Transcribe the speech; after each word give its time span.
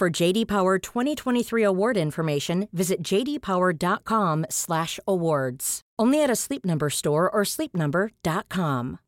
For 0.00 0.08
JD 0.08 0.48
Power 0.48 0.78
2023 0.78 1.62
award 1.62 1.98
information, 1.98 2.68
visit 2.72 3.02
jdpower.com/awards. 3.02 5.80
Only 5.98 6.22
at 6.22 6.30
a 6.30 6.36
Sleep 6.36 6.64
Number 6.64 6.88
store 6.88 7.30
or 7.30 7.42
sleepnumber.com. 7.42 8.98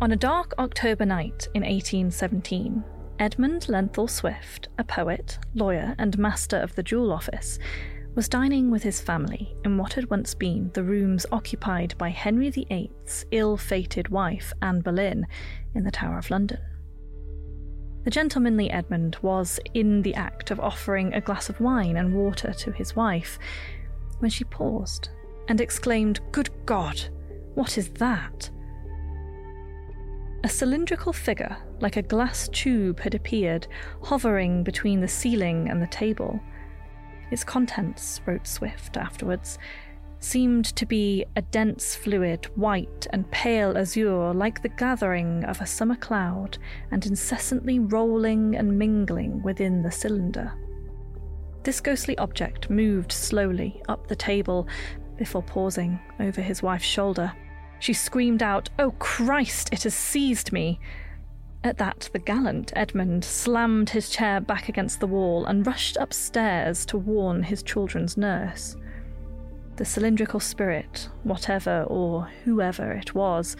On 0.00 0.12
a 0.12 0.16
dark 0.16 0.54
October 0.60 1.04
night 1.04 1.48
in 1.52 1.64
1817, 1.64 2.84
Edmund 3.18 3.62
Lenthal 3.62 4.08
Swifte, 4.08 4.68
a 4.78 4.84
poet, 4.84 5.40
lawyer, 5.56 5.96
and 5.98 6.16
master 6.16 6.58
of 6.58 6.76
the 6.76 6.84
Jewel 6.84 7.12
Office, 7.12 7.58
was 8.14 8.28
dining 8.28 8.70
with 8.70 8.82
his 8.82 9.00
family 9.00 9.56
in 9.64 9.78
what 9.78 9.92
had 9.92 10.10
once 10.10 10.34
been 10.34 10.70
the 10.74 10.82
rooms 10.82 11.26
occupied 11.30 11.94
by 11.98 12.08
Henry 12.08 12.50
VIII's 12.50 13.26
ill 13.30 13.56
fated 13.56 14.08
wife, 14.08 14.52
Anne 14.62 14.80
Boleyn, 14.80 15.26
in 15.74 15.84
the 15.84 15.90
Tower 15.90 16.18
of 16.18 16.30
London. 16.30 16.58
The 18.04 18.10
gentlemanly 18.10 18.70
Edmund 18.70 19.18
was 19.22 19.60
in 19.74 20.02
the 20.02 20.14
act 20.14 20.50
of 20.50 20.60
offering 20.60 21.12
a 21.12 21.20
glass 21.20 21.48
of 21.48 21.60
wine 21.60 21.96
and 21.96 22.14
water 22.14 22.52
to 22.54 22.72
his 22.72 22.96
wife 22.96 23.38
when 24.18 24.30
she 24.30 24.44
paused 24.44 25.10
and 25.48 25.60
exclaimed, 25.60 26.20
Good 26.32 26.50
God, 26.66 27.00
what 27.54 27.76
is 27.76 27.90
that? 27.90 28.50
A 30.44 30.48
cylindrical 30.48 31.12
figure, 31.12 31.56
like 31.80 31.96
a 31.96 32.02
glass 32.02 32.48
tube, 32.48 33.00
had 33.00 33.14
appeared, 33.14 33.66
hovering 34.02 34.62
between 34.62 35.00
the 35.00 35.08
ceiling 35.08 35.68
and 35.68 35.82
the 35.82 35.86
table. 35.88 36.40
Its 37.30 37.44
contents, 37.44 38.20
wrote 38.26 38.46
Swifte 38.46 38.96
afterwards, 38.96 39.58
seemed 40.20 40.64
to 40.64 40.84
be 40.84 41.24
a 41.36 41.42
dense 41.42 41.94
fluid, 41.94 42.46
white 42.56 43.06
and 43.10 43.30
pale 43.30 43.76
azure, 43.78 44.32
like 44.32 44.62
the 44.62 44.68
gathering 44.68 45.44
of 45.44 45.60
a 45.60 45.66
summer 45.66 45.96
cloud, 45.96 46.58
and 46.90 47.06
incessantly 47.06 47.78
rolling 47.78 48.56
and 48.56 48.78
mingling 48.78 49.42
within 49.42 49.82
the 49.82 49.92
cylinder. 49.92 50.52
This 51.62 51.80
ghostly 51.80 52.16
object 52.18 52.70
moved 52.70 53.12
slowly 53.12 53.82
up 53.88 54.06
the 54.06 54.16
table 54.16 54.66
before 55.16 55.42
pausing 55.42 56.00
over 56.18 56.40
his 56.40 56.62
wife's 56.62 56.84
shoulder. 56.84 57.32
She 57.80 57.92
screamed 57.92 58.42
out, 58.42 58.70
Oh 58.78 58.92
Christ, 58.92 59.68
it 59.72 59.84
has 59.84 59.94
seized 59.94 60.52
me! 60.52 60.80
At 61.64 61.78
that, 61.78 62.08
the 62.12 62.20
gallant 62.20 62.72
Edmund 62.76 63.24
slammed 63.24 63.90
his 63.90 64.10
chair 64.10 64.40
back 64.40 64.68
against 64.68 65.00
the 65.00 65.06
wall 65.06 65.44
and 65.46 65.66
rushed 65.66 65.96
upstairs 65.96 66.86
to 66.86 66.98
warn 66.98 67.42
his 67.42 67.62
children's 67.62 68.16
nurse. 68.16 68.76
The 69.76 69.84
cylindrical 69.84 70.40
spirit, 70.40 71.08
whatever 71.24 71.84
or 71.84 72.28
whoever 72.44 72.92
it 72.92 73.14
was, 73.14 73.56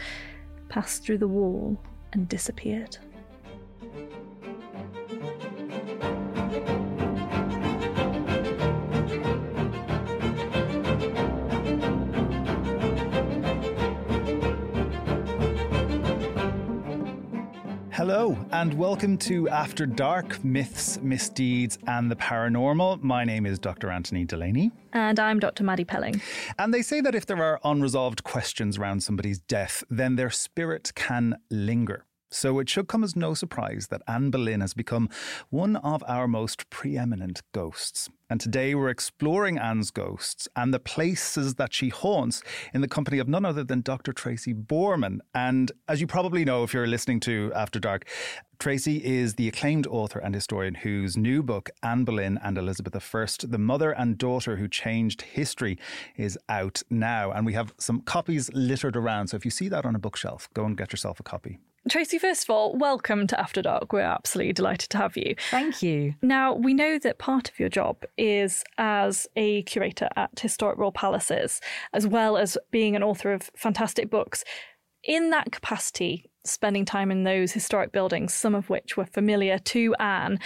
passed 0.68 1.04
through 1.04 1.18
the 1.18 1.28
wall 1.28 1.80
and 2.12 2.28
disappeared. 2.28 2.98
Hello, 18.10 18.38
and 18.52 18.72
welcome 18.72 19.18
to 19.18 19.50
After 19.50 19.84
Dark 19.84 20.42
Myths, 20.42 20.98
Misdeeds, 21.02 21.78
and 21.86 22.10
the 22.10 22.16
Paranormal. 22.16 23.02
My 23.02 23.22
name 23.22 23.44
is 23.44 23.58
Dr. 23.58 23.90
Anthony 23.90 24.24
Delaney. 24.24 24.70
And 24.94 25.20
I'm 25.20 25.38
Dr. 25.38 25.62
Maddie 25.62 25.84
Pelling. 25.84 26.22
And 26.58 26.72
they 26.72 26.80
say 26.80 27.02
that 27.02 27.14
if 27.14 27.26
there 27.26 27.44
are 27.44 27.60
unresolved 27.64 28.24
questions 28.24 28.78
around 28.78 29.02
somebody's 29.02 29.40
death, 29.40 29.84
then 29.90 30.16
their 30.16 30.30
spirit 30.30 30.92
can 30.94 31.36
linger. 31.50 32.06
So 32.30 32.58
it 32.60 32.70
should 32.70 32.88
come 32.88 33.04
as 33.04 33.14
no 33.14 33.34
surprise 33.34 33.88
that 33.88 34.00
Anne 34.08 34.30
Boleyn 34.30 34.62
has 34.62 34.72
become 34.72 35.10
one 35.50 35.76
of 35.76 36.02
our 36.08 36.26
most 36.26 36.70
preeminent 36.70 37.42
ghosts. 37.52 38.08
And 38.30 38.42
today 38.42 38.74
we're 38.74 38.90
exploring 38.90 39.56
Anne's 39.56 39.90
ghosts 39.90 40.48
and 40.54 40.74
the 40.74 40.78
places 40.78 41.54
that 41.54 41.72
she 41.72 41.88
haunts 41.88 42.42
in 42.74 42.82
the 42.82 42.88
company 42.88 43.18
of 43.18 43.26
none 43.26 43.46
other 43.46 43.64
than 43.64 43.80
Dr. 43.80 44.12
Tracy 44.12 44.52
Borman. 44.52 45.20
And 45.34 45.72
as 45.88 46.02
you 46.02 46.06
probably 46.06 46.44
know, 46.44 46.62
if 46.62 46.74
you're 46.74 46.86
listening 46.86 47.20
to 47.20 47.50
After 47.54 47.80
Dark, 47.80 48.06
Tracy 48.58 49.02
is 49.02 49.34
the 49.34 49.48
acclaimed 49.48 49.86
author 49.86 50.18
and 50.18 50.34
historian 50.34 50.74
whose 50.74 51.16
new 51.16 51.42
book, 51.42 51.70
Anne 51.82 52.04
Boleyn 52.04 52.38
and 52.44 52.58
Elizabeth 52.58 52.94
I, 53.14 53.26
The 53.46 53.56
Mother 53.56 53.92
and 53.92 54.18
Daughter 54.18 54.56
Who 54.56 54.68
Changed 54.68 55.22
History, 55.22 55.78
is 56.14 56.38
out 56.50 56.82
now. 56.90 57.30
And 57.30 57.46
we 57.46 57.54
have 57.54 57.72
some 57.78 58.02
copies 58.02 58.52
littered 58.52 58.96
around. 58.96 59.28
So 59.28 59.38
if 59.38 59.46
you 59.46 59.50
see 59.50 59.70
that 59.70 59.86
on 59.86 59.94
a 59.94 59.98
bookshelf, 59.98 60.50
go 60.52 60.66
and 60.66 60.76
get 60.76 60.92
yourself 60.92 61.18
a 61.18 61.22
copy. 61.22 61.60
Tracy, 61.88 62.18
first 62.18 62.44
of 62.44 62.50
all, 62.50 62.76
welcome 62.76 63.26
to 63.28 63.40
After 63.40 63.62
Dark. 63.62 63.92
We're 63.92 64.00
absolutely 64.00 64.52
delighted 64.52 64.90
to 64.90 64.98
have 64.98 65.16
you. 65.16 65.36
Thank 65.50 65.82
you. 65.82 66.16
Now, 66.20 66.52
we 66.52 66.74
know 66.74 66.98
that 66.98 67.18
part 67.18 67.48
of 67.48 67.58
your 67.58 67.70
job 67.70 68.04
is 68.18 68.64
as 68.76 69.26
a 69.36 69.62
curator 69.62 70.08
at 70.16 70.38
Historic 70.38 70.78
Royal 70.78 70.92
Palaces, 70.92 71.60
as 71.92 72.06
well 72.06 72.36
as 72.36 72.58
being 72.70 72.96
an 72.96 73.02
author 73.02 73.32
of 73.32 73.50
fantastic 73.56 74.10
books. 74.10 74.44
In 75.04 75.30
that 75.30 75.52
capacity, 75.52 76.28
spending 76.44 76.84
time 76.84 77.10
in 77.10 77.24
those 77.24 77.52
historic 77.52 77.92
buildings, 77.92 78.34
some 78.34 78.54
of 78.54 78.68
which 78.68 78.96
were 78.96 79.06
familiar 79.06 79.58
to 79.58 79.94
Anne, 79.98 80.38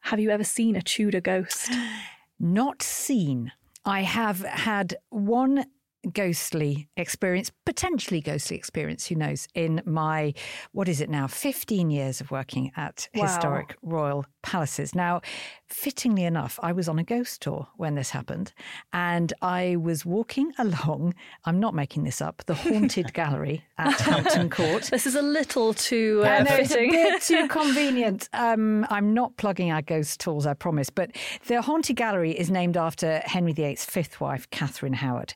have 0.00 0.20
you 0.20 0.30
ever 0.30 0.44
seen 0.44 0.76
a 0.76 0.82
Tudor 0.82 1.20
ghost? 1.20 1.70
Not 2.40 2.82
seen. 2.82 3.52
I 3.84 4.02
have 4.02 4.40
had 4.40 4.96
one 5.10 5.66
ghostly 6.12 6.88
experience, 6.96 7.50
potentially 7.66 8.20
ghostly 8.20 8.56
experience, 8.56 9.06
who 9.06 9.14
knows, 9.14 9.46
in 9.54 9.82
my, 9.84 10.34
what 10.72 10.88
is 10.88 11.00
it 11.00 11.10
now, 11.10 11.26
15 11.26 11.90
years 11.90 12.20
of 12.20 12.30
working 12.30 12.70
at 12.76 13.08
Wow. 13.14 13.22
historic 13.26 13.76
royal 13.82 14.24
palaces. 14.42 14.94
Now, 14.94 15.20
fittingly 15.66 16.24
enough, 16.24 16.58
I 16.62 16.72
was 16.72 16.88
on 16.88 16.98
a 16.98 17.04
ghost 17.04 17.42
tour 17.42 17.66
when 17.76 17.94
this 17.94 18.10
happened, 18.10 18.52
and 18.92 19.32
I 19.42 19.76
was 19.76 20.06
walking 20.06 20.52
along, 20.58 21.14
I'm 21.44 21.60
not 21.60 21.74
making 21.74 22.04
this 22.04 22.20
up, 22.22 22.42
the 22.46 22.54
Haunted 22.54 23.12
Gallery 23.20 23.64
at 23.76 24.00
Hampton 24.00 24.50
Court. 24.50 24.88
This 24.98 25.06
is 25.06 25.14
a 25.14 25.22
little 25.22 25.74
too 25.74 26.22
uh, 26.24 26.42
know 26.42 26.54
it's 26.56 26.70
a 26.70 26.74
fitting. 26.74 26.90
bit 26.90 27.22
too 27.22 27.46
convenient. 27.48 28.28
Um, 28.32 28.86
I'm 28.90 29.12
not 29.14 29.36
plugging 29.36 29.70
our 29.70 29.82
ghost 29.82 30.20
tours, 30.20 30.46
I 30.46 30.54
promise. 30.54 30.90
But 30.90 31.12
the 31.46 31.60
Haunted 31.62 31.96
Gallery 31.96 32.32
is 32.32 32.50
named 32.50 32.76
after 32.76 33.20
Henry 33.24 33.52
VIII's 33.52 33.84
fifth 33.84 34.20
wife, 34.20 34.48
Catherine 34.50 34.94
Howard, 34.94 35.34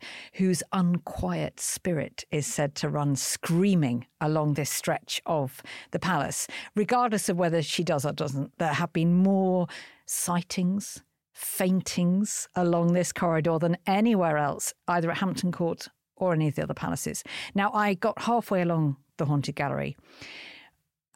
whose 0.53 0.63
unquiet 0.75 1.59
spirit 1.59 2.27
is 2.31 2.47
said 2.47 2.75
to 2.75 2.87
run 2.87 3.17
screaming 3.17 4.07
along 4.21 4.53
this 4.53 4.69
stretch 4.69 5.19
of 5.25 5.63
the 5.93 5.99
palace. 5.99 6.47
Regardless 6.77 7.31
of 7.31 7.39
whether 7.39 7.63
she 7.63 7.83
does 7.83 8.05
or 8.05 8.13
doesn't, 8.13 8.53
there 8.59 8.75
have 8.75 8.93
been 8.93 9.15
more 9.15 9.67
sightings, 10.05 11.03
faintings 11.33 12.49
along 12.55 12.93
this 12.93 13.15
corridor 13.15 13.59
than 13.59 13.79
anywhere 13.87 14.37
else, 14.37 14.75
either 14.89 15.11
at 15.11 15.17
Hampton 15.17 15.53
Court 15.53 15.89
or 16.17 16.35
any 16.35 16.49
of 16.49 16.55
the 16.55 16.65
other 16.65 16.75
palaces. 16.75 17.25
Now, 17.55 17.73
I 17.73 17.95
got 17.95 18.21
halfway 18.21 18.61
along 18.61 18.99
the 19.17 19.25
Haunted 19.25 19.57
Gallery 19.57 19.97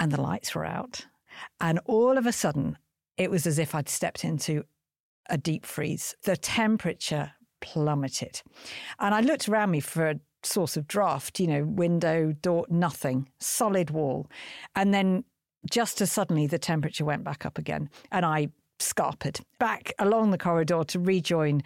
and 0.01 0.11
the 0.11 0.23
lights 0.23 0.55
were 0.55 0.65
out. 0.65 1.05
And 1.61 1.79
all 1.85 2.17
of 2.17 2.25
a 2.25 2.33
sudden, 2.33 2.79
it 3.19 3.31
was 3.31 3.47
as 3.47 3.59
if 3.59 3.75
I'd 3.75 3.91
stepped 3.91 4.25
into 4.25 4.65
a 5.29 5.37
deep 5.37 5.67
freeze. 5.67 6.15
The 6.23 6.39
temperature 6.39 7.33
plummeted. 7.61 8.43
And 8.99 9.15
I 9.15 9.21
looked 9.21 9.49
around 9.49 9.71
me 9.71 9.81
for 9.81 10.09
a 10.09 10.21
source 10.43 10.77
of 10.77 10.87
draft, 10.87 11.41
you 11.41 11.47
know, 11.47 11.65
window, 11.65 12.33
door, 12.33 12.67
nothing, 12.69 13.29
solid 13.39 13.91
wall. 13.91 14.31
And 14.75 14.95
then 14.95 15.25
just 15.71 16.01
as 16.01 16.13
suddenly 16.13 16.47
the 16.47 16.59
temperature 16.59 17.05
went 17.05 17.25
back 17.25 17.45
up 17.45 17.59
again. 17.59 17.91
And 18.13 18.25
I 18.25 18.49
scarpered 18.79 19.41
back 19.59 19.93
along 19.99 20.31
the 20.31 20.39
corridor 20.39 20.85
to 20.85 20.99
rejoin 20.99 21.63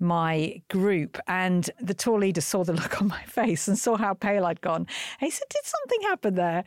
my 0.00 0.62
group. 0.70 1.18
And 1.26 1.68
the 1.80 1.94
tour 1.94 2.18
leader 2.18 2.40
saw 2.40 2.64
the 2.64 2.72
look 2.80 3.00
on 3.00 3.08
my 3.08 3.22
face 3.24 3.68
and 3.68 3.78
saw 3.78 3.96
how 3.96 4.14
pale 4.14 4.46
I'd 4.46 4.60
gone. 4.60 4.86
he 5.20 5.30
said, 5.30 5.46
Did 5.50 5.64
something 5.64 6.02
happen 6.02 6.34
there? 6.34 6.64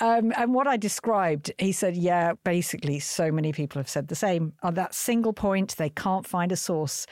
Um, 0.00 0.32
and 0.36 0.54
what 0.54 0.66
I 0.66 0.76
described, 0.76 1.52
he 1.58 1.72
said, 1.72 1.96
Yeah, 1.96 2.34
basically, 2.44 2.98
so 3.00 3.30
many 3.32 3.52
people 3.52 3.78
have 3.78 3.88
said 3.88 4.08
the 4.08 4.14
same. 4.14 4.52
On 4.62 4.74
that 4.74 4.94
single 4.94 5.32
point, 5.32 5.76
they 5.76 5.90
can't 5.90 6.26
find 6.26 6.52
a 6.52 6.56
source 6.56 7.06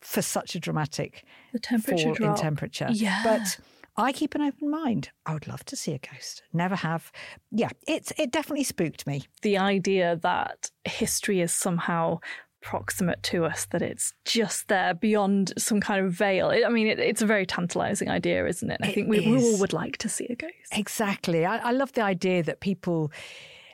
for 0.00 0.22
such 0.22 0.54
a 0.54 0.60
dramatic 0.60 1.24
the 1.52 1.58
temperature 1.58 2.04
fall 2.04 2.14
drop. 2.14 2.36
in 2.36 2.42
temperature. 2.42 2.88
Yeah. 2.90 3.22
But 3.22 3.58
I 3.96 4.12
keep 4.12 4.34
an 4.34 4.42
open 4.42 4.70
mind. 4.70 5.10
I 5.26 5.34
would 5.34 5.46
love 5.46 5.64
to 5.66 5.76
see 5.76 5.92
a 5.92 5.98
ghost. 5.98 6.42
Never 6.52 6.76
have. 6.76 7.12
Yeah, 7.50 7.70
it's 7.86 8.12
it 8.16 8.30
definitely 8.30 8.64
spooked 8.64 9.06
me. 9.06 9.24
The 9.42 9.58
idea 9.58 10.16
that 10.22 10.70
history 10.84 11.40
is 11.40 11.54
somehow 11.54 12.20
proximate 12.62 13.22
to 13.22 13.44
us, 13.44 13.66
that 13.66 13.82
it's 13.82 14.12
just 14.24 14.68
there 14.68 14.94
beyond 14.94 15.52
some 15.56 15.80
kind 15.80 16.04
of 16.04 16.12
veil. 16.12 16.48
I 16.50 16.68
mean, 16.68 16.86
it, 16.86 16.98
it's 16.98 17.22
a 17.22 17.26
very 17.26 17.46
tantalizing 17.46 18.10
idea, 18.10 18.46
isn't 18.46 18.70
it? 18.70 18.78
I 18.82 18.88
It 18.88 18.94
think 18.94 19.08
we, 19.08 19.20
we 19.20 19.42
all 19.42 19.58
would 19.60 19.72
like 19.72 19.96
to 19.98 20.08
see 20.08 20.26
a 20.26 20.36
ghost. 20.36 20.52
Exactly. 20.72 21.44
I, 21.46 21.56
I 21.56 21.72
love 21.72 21.92
the 21.92 22.02
idea 22.02 22.42
that 22.42 22.60
people 22.60 23.12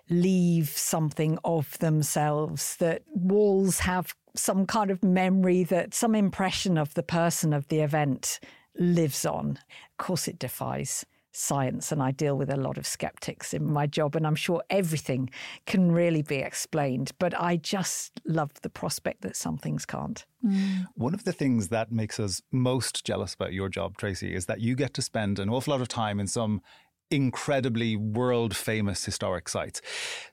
leave 0.09 0.69
something 0.69 1.37
of 1.45 1.77
themselves, 1.81 2.77
that 2.77 3.03
walls 3.09 3.81
have 3.81 4.15
some 4.39 4.67
kind 4.67 4.91
of 4.91 5.03
memory, 5.03 5.65
that 5.65 5.95
some 5.95 6.15
impression 6.15 6.79
of 6.79 6.95
the 6.95 7.03
person 7.03 7.53
of 7.53 7.69
the 7.69 7.81
event 7.81 8.41
lives 8.79 9.25
on. 9.25 9.59
Of 9.99 10.07
course, 10.07 10.29
it 10.29 10.39
defies 10.39 11.05
science, 11.37 11.93
and 11.93 12.03
I 12.03 12.13
deal 12.13 12.37
with 12.37 12.51
a 12.51 12.57
lot 12.57 12.79
of 12.79 12.87
skeptics 12.87 13.53
in 13.53 13.71
my 13.71 13.87
job, 13.87 14.17
and 14.17 14.27
I'm 14.27 14.35
sure 14.35 14.63
everything 14.71 15.31
can 15.67 15.93
really 15.93 16.23
be 16.23 16.37
explained. 16.37 17.13
But 17.19 17.39
I 17.39 17.57
just 17.57 18.21
love 18.25 18.53
the 18.63 18.71
prospect 18.71 19.21
that 19.23 19.37
some 19.37 19.59
things 19.59 19.85
can't. 19.85 20.25
Mm. 20.45 20.87
One 20.95 21.15
of 21.15 21.25
the 21.25 21.33
things 21.33 21.69
that 21.69 21.93
makes 21.93 22.19
us 22.19 22.41
most 22.51 23.05
jealous 23.05 23.35
about 23.35 23.53
your 23.53 23.69
job, 23.69 23.99
Tracy, 23.99 24.35
is 24.35 24.47
that 24.47 24.61
you 24.61 24.75
get 24.75 24.95
to 24.95 25.03
spend 25.03 25.39
an 25.39 25.51
awful 25.51 25.73
lot 25.73 25.83
of 25.83 25.89
time 25.89 26.19
in 26.19 26.27
some 26.27 26.63
incredibly 27.11 27.97
world 27.97 28.57
famous 28.57 29.05
historic 29.05 29.49
sites. 29.49 29.81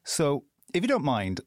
So, 0.04 0.46
if 0.74 0.82
you 0.82 0.88
don't 0.88 1.04
mind, 1.04 1.42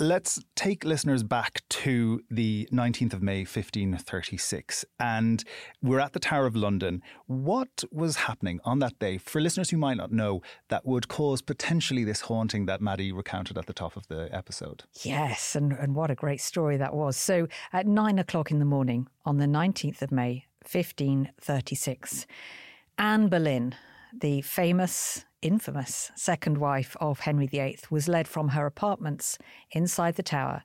let's 0.00 0.40
take 0.56 0.84
listeners 0.84 1.22
back 1.22 1.62
to 1.68 2.22
the 2.30 2.66
19th 2.72 3.12
of 3.12 3.22
May, 3.22 3.40
1536. 3.40 4.84
And 4.98 5.44
we're 5.82 6.00
at 6.00 6.14
the 6.14 6.18
Tower 6.18 6.46
of 6.46 6.56
London. 6.56 7.02
What 7.26 7.84
was 7.92 8.16
happening 8.16 8.60
on 8.64 8.78
that 8.78 8.98
day, 8.98 9.18
for 9.18 9.40
listeners 9.40 9.70
who 9.70 9.76
might 9.76 9.98
not 9.98 10.10
know, 10.10 10.40
that 10.68 10.86
would 10.86 11.08
cause 11.08 11.42
potentially 11.42 12.02
this 12.02 12.22
haunting 12.22 12.64
that 12.66 12.80
Maddie 12.80 13.12
recounted 13.12 13.58
at 13.58 13.66
the 13.66 13.74
top 13.74 13.96
of 13.96 14.08
the 14.08 14.28
episode? 14.34 14.84
Yes, 15.02 15.54
and, 15.54 15.72
and 15.72 15.94
what 15.94 16.10
a 16.10 16.14
great 16.14 16.40
story 16.40 16.78
that 16.78 16.94
was. 16.94 17.16
So 17.16 17.46
at 17.72 17.86
nine 17.86 18.18
o'clock 18.18 18.50
in 18.50 18.58
the 18.58 18.64
morning 18.64 19.06
on 19.26 19.36
the 19.36 19.46
19th 19.46 20.00
of 20.00 20.10
May, 20.10 20.46
1536, 20.62 22.26
Anne 22.98 23.28
Boleyn, 23.28 23.74
the 24.18 24.40
famous, 24.40 25.24
infamous 25.42 26.10
second 26.16 26.58
wife 26.58 26.96
of 27.00 27.20
Henry 27.20 27.46
VIII, 27.46 27.78
was 27.90 28.08
led 28.08 28.28
from 28.28 28.48
her 28.48 28.66
apartments 28.66 29.38
inside 29.72 30.16
the 30.16 30.22
tower, 30.22 30.62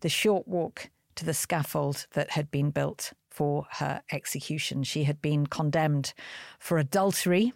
the 0.00 0.08
short 0.08 0.46
walk 0.46 0.90
to 1.16 1.24
the 1.24 1.34
scaffold 1.34 2.06
that 2.12 2.30
had 2.30 2.50
been 2.50 2.70
built 2.70 3.12
for 3.30 3.66
her 3.72 4.02
execution. 4.12 4.82
She 4.82 5.04
had 5.04 5.22
been 5.22 5.46
condemned 5.46 6.14
for 6.58 6.78
adultery 6.78 7.52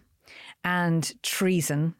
and 0.63 1.11
treason. 1.21 1.95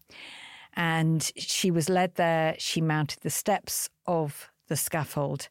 And 0.74 1.32
she 1.38 1.72
was 1.72 1.90
led 1.90 2.16
there. 2.16 2.56
She 2.58 2.82
mounted 2.82 3.20
the 3.22 3.30
steps 3.30 3.90
of 4.06 4.50
the 4.68 4.76
scaffold. 4.76 5.48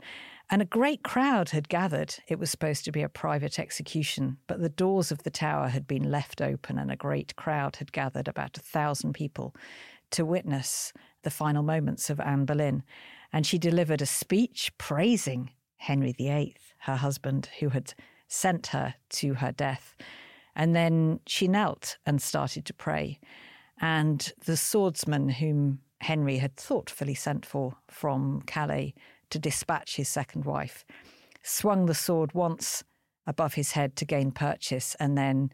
And 0.50 0.60
a 0.60 0.66
great 0.66 1.02
crowd 1.02 1.50
had 1.50 1.68
gathered. 1.68 2.16
It 2.28 2.38
was 2.38 2.50
supposed 2.50 2.84
to 2.84 2.92
be 2.92 3.02
a 3.02 3.08
private 3.08 3.58
execution, 3.58 4.38
but 4.46 4.60
the 4.60 4.68
doors 4.68 5.10
of 5.10 5.22
the 5.22 5.30
tower 5.30 5.68
had 5.68 5.86
been 5.86 6.10
left 6.10 6.42
open, 6.42 6.78
and 6.78 6.90
a 6.90 6.96
great 6.96 7.34
crowd 7.36 7.76
had 7.76 7.92
gathered, 7.92 8.28
about 8.28 8.58
a 8.58 8.60
thousand 8.60 9.14
people, 9.14 9.54
to 10.10 10.24
witness 10.24 10.92
the 11.22 11.30
final 11.30 11.62
moments 11.62 12.10
of 12.10 12.20
Anne 12.20 12.44
Boleyn. 12.44 12.82
And 13.32 13.46
she 13.46 13.58
delivered 13.58 14.02
a 14.02 14.06
speech 14.06 14.70
praising 14.78 15.50
Henry 15.78 16.12
VIII, 16.12 16.56
her 16.80 16.96
husband, 16.96 17.48
who 17.60 17.70
had 17.70 17.94
sent 18.28 18.68
her 18.68 18.94
to 19.10 19.34
her 19.34 19.52
death. 19.52 19.96
And 20.54 20.76
then 20.76 21.20
she 21.26 21.48
knelt 21.48 21.96
and 22.06 22.20
started 22.20 22.64
to 22.66 22.74
pray. 22.74 23.18
And 23.80 24.32
the 24.44 24.56
swordsman 24.56 25.30
whom 25.30 25.80
Henry 26.00 26.36
had 26.36 26.56
thoughtfully 26.56 27.14
sent 27.14 27.44
for 27.46 27.76
from 27.88 28.42
Calais 28.42 28.94
to 29.30 29.38
dispatch 29.38 29.96
his 29.96 30.08
second 30.08 30.44
wife 30.44 30.84
swung 31.44 31.86
the 31.86 31.94
sword 31.94 32.32
once 32.34 32.82
above 33.26 33.54
his 33.54 33.72
head 33.72 33.94
to 33.96 34.04
gain 34.04 34.32
purchase 34.32 34.96
and 34.98 35.16
then 35.16 35.52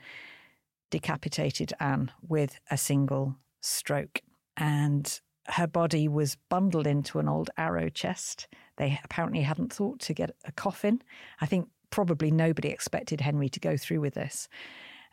decapitated 0.90 1.72
Anne 1.78 2.10
with 2.26 2.58
a 2.70 2.76
single 2.76 3.36
stroke. 3.60 4.20
And 4.56 5.20
her 5.48 5.66
body 5.66 6.08
was 6.08 6.36
bundled 6.48 6.86
into 6.86 7.18
an 7.18 7.28
old 7.28 7.50
arrow 7.56 7.88
chest. 7.88 8.48
They 8.76 8.98
apparently 9.04 9.42
hadn't 9.42 9.72
thought 9.72 10.00
to 10.00 10.14
get 10.14 10.30
a 10.44 10.52
coffin. 10.52 11.02
I 11.40 11.46
think 11.46 11.68
probably 11.90 12.30
nobody 12.30 12.68
expected 12.68 13.20
Henry 13.20 13.48
to 13.48 13.60
go 13.60 13.76
through 13.76 14.00
with 14.00 14.14
this. 14.14 14.48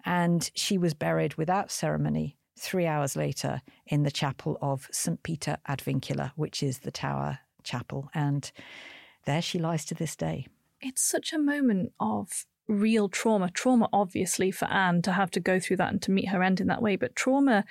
And 0.05 0.49
she 0.53 0.77
was 0.77 0.93
buried 0.93 1.35
without 1.35 1.71
ceremony 1.71 2.37
three 2.57 2.87
hours 2.87 3.15
later 3.15 3.61
in 3.85 4.03
the 4.03 4.11
chapel 4.11 4.57
of 4.61 4.87
St. 4.91 5.21
Peter 5.21 5.57
ad 5.67 5.79
Vincula, 5.79 6.31
which 6.35 6.63
is 6.63 6.79
the 6.79 6.91
Tower 6.91 7.39
Chapel. 7.67 8.09
And 8.13 8.51
there 9.25 9.41
she 9.41 9.59
lies 9.59 9.83
to 9.85 9.95
this 9.95 10.15
day. 10.15 10.47
It's 10.81 11.01
such 11.03 11.33
a 11.33 11.39
moment 11.39 11.91
of 11.99 12.45
real 12.67 13.09
trauma. 13.09 13.49
Trauma, 13.51 13.87
obviously, 13.93 14.51
for 14.51 14.65
Anne 14.65 15.01
to 15.03 15.11
have 15.13 15.31
to 15.31 15.39
go 15.39 15.59
through 15.59 15.77
that 15.77 15.91
and 15.91 16.01
to 16.03 16.11
meet 16.11 16.29
her 16.29 16.41
end 16.43 16.59
in 16.61 16.67
that 16.67 16.81
way, 16.81 16.95
but 16.95 17.15
trauma 17.15 17.63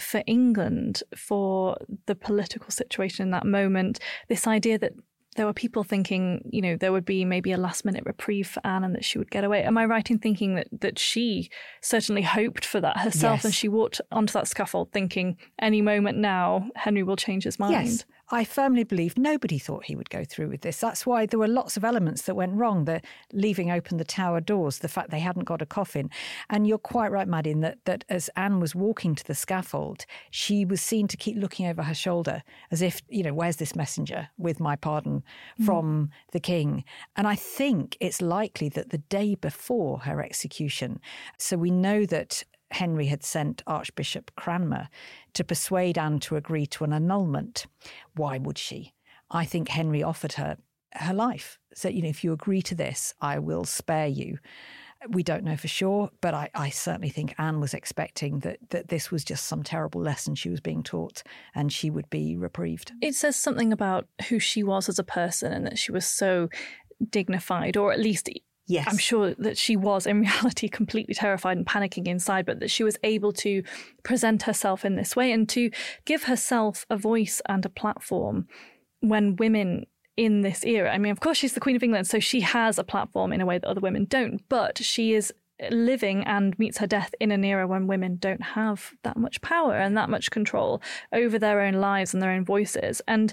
for 0.00 0.22
England, 0.26 1.02
for 1.16 1.76
the 2.06 2.14
political 2.14 2.70
situation 2.70 3.24
in 3.26 3.30
that 3.30 3.44
moment, 3.46 3.98
this 4.28 4.46
idea 4.46 4.78
that 4.78 4.92
there 5.36 5.46
were 5.46 5.52
people 5.54 5.82
thinking, 5.82 6.42
you 6.50 6.60
know, 6.60 6.76
there 6.76 6.92
would 6.92 7.04
be 7.06 7.24
maybe 7.24 7.52
a 7.52 7.56
last 7.56 7.84
minute 7.86 8.02
reprieve 8.04 8.46
for 8.48 8.60
Anne 8.66 8.84
and 8.84 8.94
that 8.94 9.04
she 9.04 9.18
would 9.18 9.30
get 9.30 9.44
away. 9.44 9.62
Am 9.62 9.78
I 9.78 9.86
right 9.86 10.10
in 10.10 10.18
thinking 10.18 10.56
that 10.56 10.68
that 10.80 10.98
she 10.98 11.50
certainly 11.80 12.20
hoped 12.22 12.64
for 12.66 12.80
that 12.82 12.98
herself 12.98 13.38
Yes. 13.38 13.44
and 13.46 13.54
she 13.54 13.68
walked 13.68 14.00
onto 14.10 14.32
that 14.32 14.46
scaffold 14.48 14.92
thinking 14.92 15.36
any 15.58 15.80
moment 15.80 16.18
now 16.18 16.68
Henry 16.76 17.02
will 17.02 17.16
change 17.16 17.44
his 17.44 17.58
mind? 17.58 17.72
Yes, 17.72 18.04
I 18.32 18.44
firmly 18.44 18.82
believe 18.82 19.18
nobody 19.18 19.58
thought 19.58 19.84
he 19.84 19.94
would 19.94 20.08
go 20.08 20.24
through 20.24 20.48
with 20.48 20.62
this. 20.62 20.80
That's 20.80 21.04
why 21.04 21.26
there 21.26 21.38
were 21.38 21.46
lots 21.46 21.76
of 21.76 21.84
elements 21.84 22.22
that 22.22 22.34
went 22.34 22.54
wrong. 22.54 22.86
The 22.86 23.02
leaving 23.30 23.70
open 23.70 23.98
the 23.98 24.04
tower 24.04 24.40
doors, 24.40 24.78
the 24.78 24.88
fact 24.88 25.10
they 25.10 25.20
hadn't 25.20 25.44
got 25.44 25.60
a 25.60 25.66
coffin, 25.66 26.08
and 26.48 26.66
you're 26.66 26.78
quite 26.78 27.12
right, 27.12 27.28
Maddie, 27.28 27.52
that 27.52 27.84
that 27.84 28.06
as 28.08 28.30
Anne 28.34 28.58
was 28.58 28.74
walking 28.74 29.14
to 29.14 29.24
the 29.24 29.34
scaffold, 29.34 30.06
she 30.30 30.64
was 30.64 30.80
seen 30.80 31.06
to 31.08 31.16
keep 31.18 31.36
looking 31.36 31.66
over 31.66 31.82
her 31.82 31.94
shoulder 31.94 32.42
as 32.70 32.80
if 32.80 33.02
you 33.10 33.22
know, 33.22 33.34
where's 33.34 33.56
this 33.56 33.76
messenger 33.76 34.30
with 34.38 34.58
my 34.58 34.76
pardon 34.76 35.22
mm. 35.60 35.66
from 35.66 36.08
the 36.32 36.40
king? 36.40 36.84
And 37.14 37.28
I 37.28 37.34
think 37.34 37.98
it's 38.00 38.22
likely 38.22 38.70
that 38.70 38.88
the 38.88 38.98
day 38.98 39.34
before 39.34 39.98
her 40.00 40.22
execution, 40.22 41.00
so 41.36 41.58
we 41.58 41.70
know 41.70 42.06
that 42.06 42.44
Henry 42.72 43.06
had 43.06 43.22
sent 43.22 43.62
Archbishop 43.66 44.30
Cranmer 44.36 44.88
to 45.34 45.44
persuade 45.44 45.98
Anne 45.98 46.20
to 46.20 46.36
agree 46.36 46.66
to 46.66 46.84
an 46.84 46.92
annulment. 46.92 47.66
Why 48.14 48.38
would 48.38 48.58
she? 48.58 48.92
I 49.30 49.44
think 49.44 49.68
Henry 49.68 50.02
offered 50.02 50.34
her 50.34 50.58
her 50.94 51.14
life. 51.14 51.58
So, 51.74 51.88
you 51.88 52.02
know, 52.02 52.08
if 52.08 52.22
you 52.22 52.32
agree 52.32 52.62
to 52.62 52.74
this, 52.74 53.14
I 53.20 53.38
will 53.38 53.64
spare 53.64 54.06
you. 54.06 54.38
We 55.08 55.22
don't 55.22 55.42
know 55.42 55.56
for 55.56 55.68
sure, 55.68 56.10
but 56.20 56.32
I, 56.32 56.50
I 56.54 56.70
certainly 56.70 57.08
think 57.08 57.34
Anne 57.38 57.60
was 57.60 57.74
expecting 57.74 58.40
that, 58.40 58.58
that 58.70 58.88
this 58.88 59.10
was 59.10 59.24
just 59.24 59.46
some 59.46 59.64
terrible 59.64 60.00
lesson 60.00 60.34
she 60.34 60.48
was 60.48 60.60
being 60.60 60.82
taught 60.82 61.24
and 61.54 61.72
she 61.72 61.90
would 61.90 62.08
be 62.08 62.36
reprieved. 62.36 62.92
it 63.00 63.14
says 63.14 63.34
something 63.34 63.72
about 63.72 64.06
who 64.28 64.38
she 64.38 64.62
was 64.62 64.88
as 64.88 65.00
a 65.00 65.04
person 65.04 65.52
and 65.52 65.66
that 65.66 65.78
she 65.78 65.90
was 65.90 66.06
so 66.06 66.48
dignified, 67.10 67.76
or 67.76 67.92
at 67.92 67.98
least 67.98 68.28
Yes. 68.72 68.86
I'm 68.88 68.98
sure 68.98 69.34
that 69.34 69.58
she 69.58 69.76
was 69.76 70.06
in 70.06 70.20
reality 70.28 70.68
completely 70.68 71.14
terrified 71.14 71.58
and 71.58 71.66
panicking 71.66 72.06
inside, 72.06 72.46
but 72.46 72.60
that 72.60 72.70
she 72.70 72.84
was 72.84 72.96
able 73.02 73.32
to 73.34 73.62
present 74.02 74.44
herself 74.44 74.84
in 74.84 74.96
this 74.96 75.14
way 75.14 75.30
and 75.30 75.48
to 75.50 75.70
give 76.06 76.24
herself 76.24 76.86
a 76.88 76.96
voice 76.96 77.42
and 77.46 77.64
a 77.66 77.68
platform 77.68 78.46
when 79.00 79.36
women 79.36 79.84
in 80.16 80.42
this 80.42 80.64
era, 80.64 80.92
I 80.92 80.98
mean, 80.98 81.12
of 81.12 81.20
course, 81.20 81.38
she's 81.38 81.54
the 81.54 81.60
Queen 81.60 81.76
of 81.76 81.82
England, 81.82 82.06
so 82.06 82.18
she 82.18 82.40
has 82.40 82.78
a 82.78 82.84
platform 82.84 83.32
in 83.32 83.40
a 83.40 83.46
way 83.46 83.58
that 83.58 83.66
other 83.66 83.80
women 83.80 84.04
don't, 84.04 84.46
but 84.48 84.78
she 84.78 85.14
is 85.14 85.32
living 85.70 86.24
and 86.24 86.58
meets 86.58 86.78
her 86.78 86.86
death 86.86 87.14
in 87.20 87.30
an 87.30 87.44
era 87.44 87.66
when 87.66 87.86
women 87.86 88.16
don't 88.16 88.42
have 88.42 88.92
that 89.04 89.16
much 89.16 89.40
power 89.40 89.76
and 89.76 89.96
that 89.96 90.10
much 90.10 90.30
control 90.30 90.82
over 91.12 91.38
their 91.38 91.60
own 91.60 91.74
lives 91.74 92.12
and 92.12 92.22
their 92.22 92.32
own 92.32 92.44
voices. 92.44 93.00
And 93.08 93.32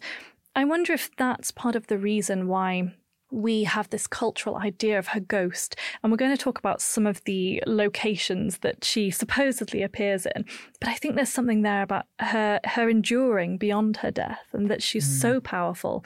I 0.55 0.63
wonder 0.65 0.93
if 0.93 1.09
that's 1.17 1.51
part 1.51 1.75
of 1.75 1.87
the 1.87 1.97
reason 1.97 2.47
why 2.47 2.93
we 3.31 3.63
have 3.63 3.89
this 3.89 4.07
cultural 4.07 4.57
idea 4.57 4.97
of 4.97 5.07
her 5.07 5.19
ghost, 5.19 5.75
and 6.01 6.11
we're 6.11 6.17
going 6.17 6.35
to 6.35 6.43
talk 6.43 6.57
about 6.57 6.81
some 6.81 7.05
of 7.05 7.23
the 7.25 7.61
locations 7.67 8.59
that 8.59 8.83
she 8.83 9.11
supposedly 9.11 9.83
appears 9.83 10.25
in. 10.35 10.45
But 10.79 10.89
I 10.89 10.95
think 10.95 11.15
there's 11.15 11.31
something 11.31 11.61
there 11.61 11.83
about 11.83 12.05
her 12.19 12.59
her 12.65 12.89
enduring 12.89 13.57
beyond 13.57 13.97
her 13.97 14.11
death, 14.11 14.47
and 14.53 14.69
that 14.69 14.81
she's 14.81 15.07
mm. 15.07 15.21
so 15.21 15.39
powerful 15.39 16.03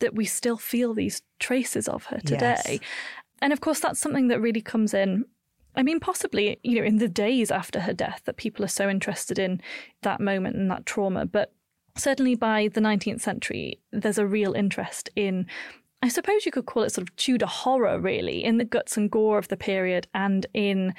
that 0.00 0.14
we 0.14 0.24
still 0.24 0.56
feel 0.56 0.94
these 0.94 1.22
traces 1.38 1.88
of 1.88 2.06
her 2.06 2.18
today. 2.18 2.62
Yes. 2.66 2.80
And 3.40 3.52
of 3.52 3.60
course, 3.60 3.80
that's 3.80 4.00
something 4.00 4.28
that 4.28 4.40
really 4.40 4.60
comes 4.60 4.94
in. 4.94 5.24
I 5.76 5.82
mean, 5.82 6.00
possibly, 6.00 6.58
you 6.62 6.78
know, 6.78 6.86
in 6.86 6.98
the 6.98 7.08
days 7.08 7.50
after 7.50 7.80
her 7.80 7.92
death, 7.92 8.22
that 8.24 8.36
people 8.36 8.64
are 8.64 8.68
so 8.68 8.88
interested 8.88 9.38
in 9.38 9.60
that 10.02 10.20
moment 10.20 10.56
and 10.56 10.70
that 10.70 10.86
trauma. 10.86 11.26
But 11.26 11.52
certainly 11.96 12.34
by 12.34 12.68
the 12.68 12.80
19th 12.80 13.20
century, 13.20 13.80
there's 13.92 14.18
a 14.18 14.26
real 14.26 14.52
interest 14.52 15.10
in 15.16 15.46
I 16.04 16.08
suppose 16.08 16.44
you 16.44 16.52
could 16.52 16.66
call 16.66 16.82
it 16.82 16.90
sort 16.92 17.08
of 17.08 17.16
Tudor 17.16 17.46
horror, 17.46 17.98
really, 17.98 18.44
in 18.44 18.58
the 18.58 18.64
guts 18.66 18.98
and 18.98 19.10
gore 19.10 19.38
of 19.38 19.48
the 19.48 19.56
period 19.56 20.06
and 20.12 20.44
in 20.52 20.92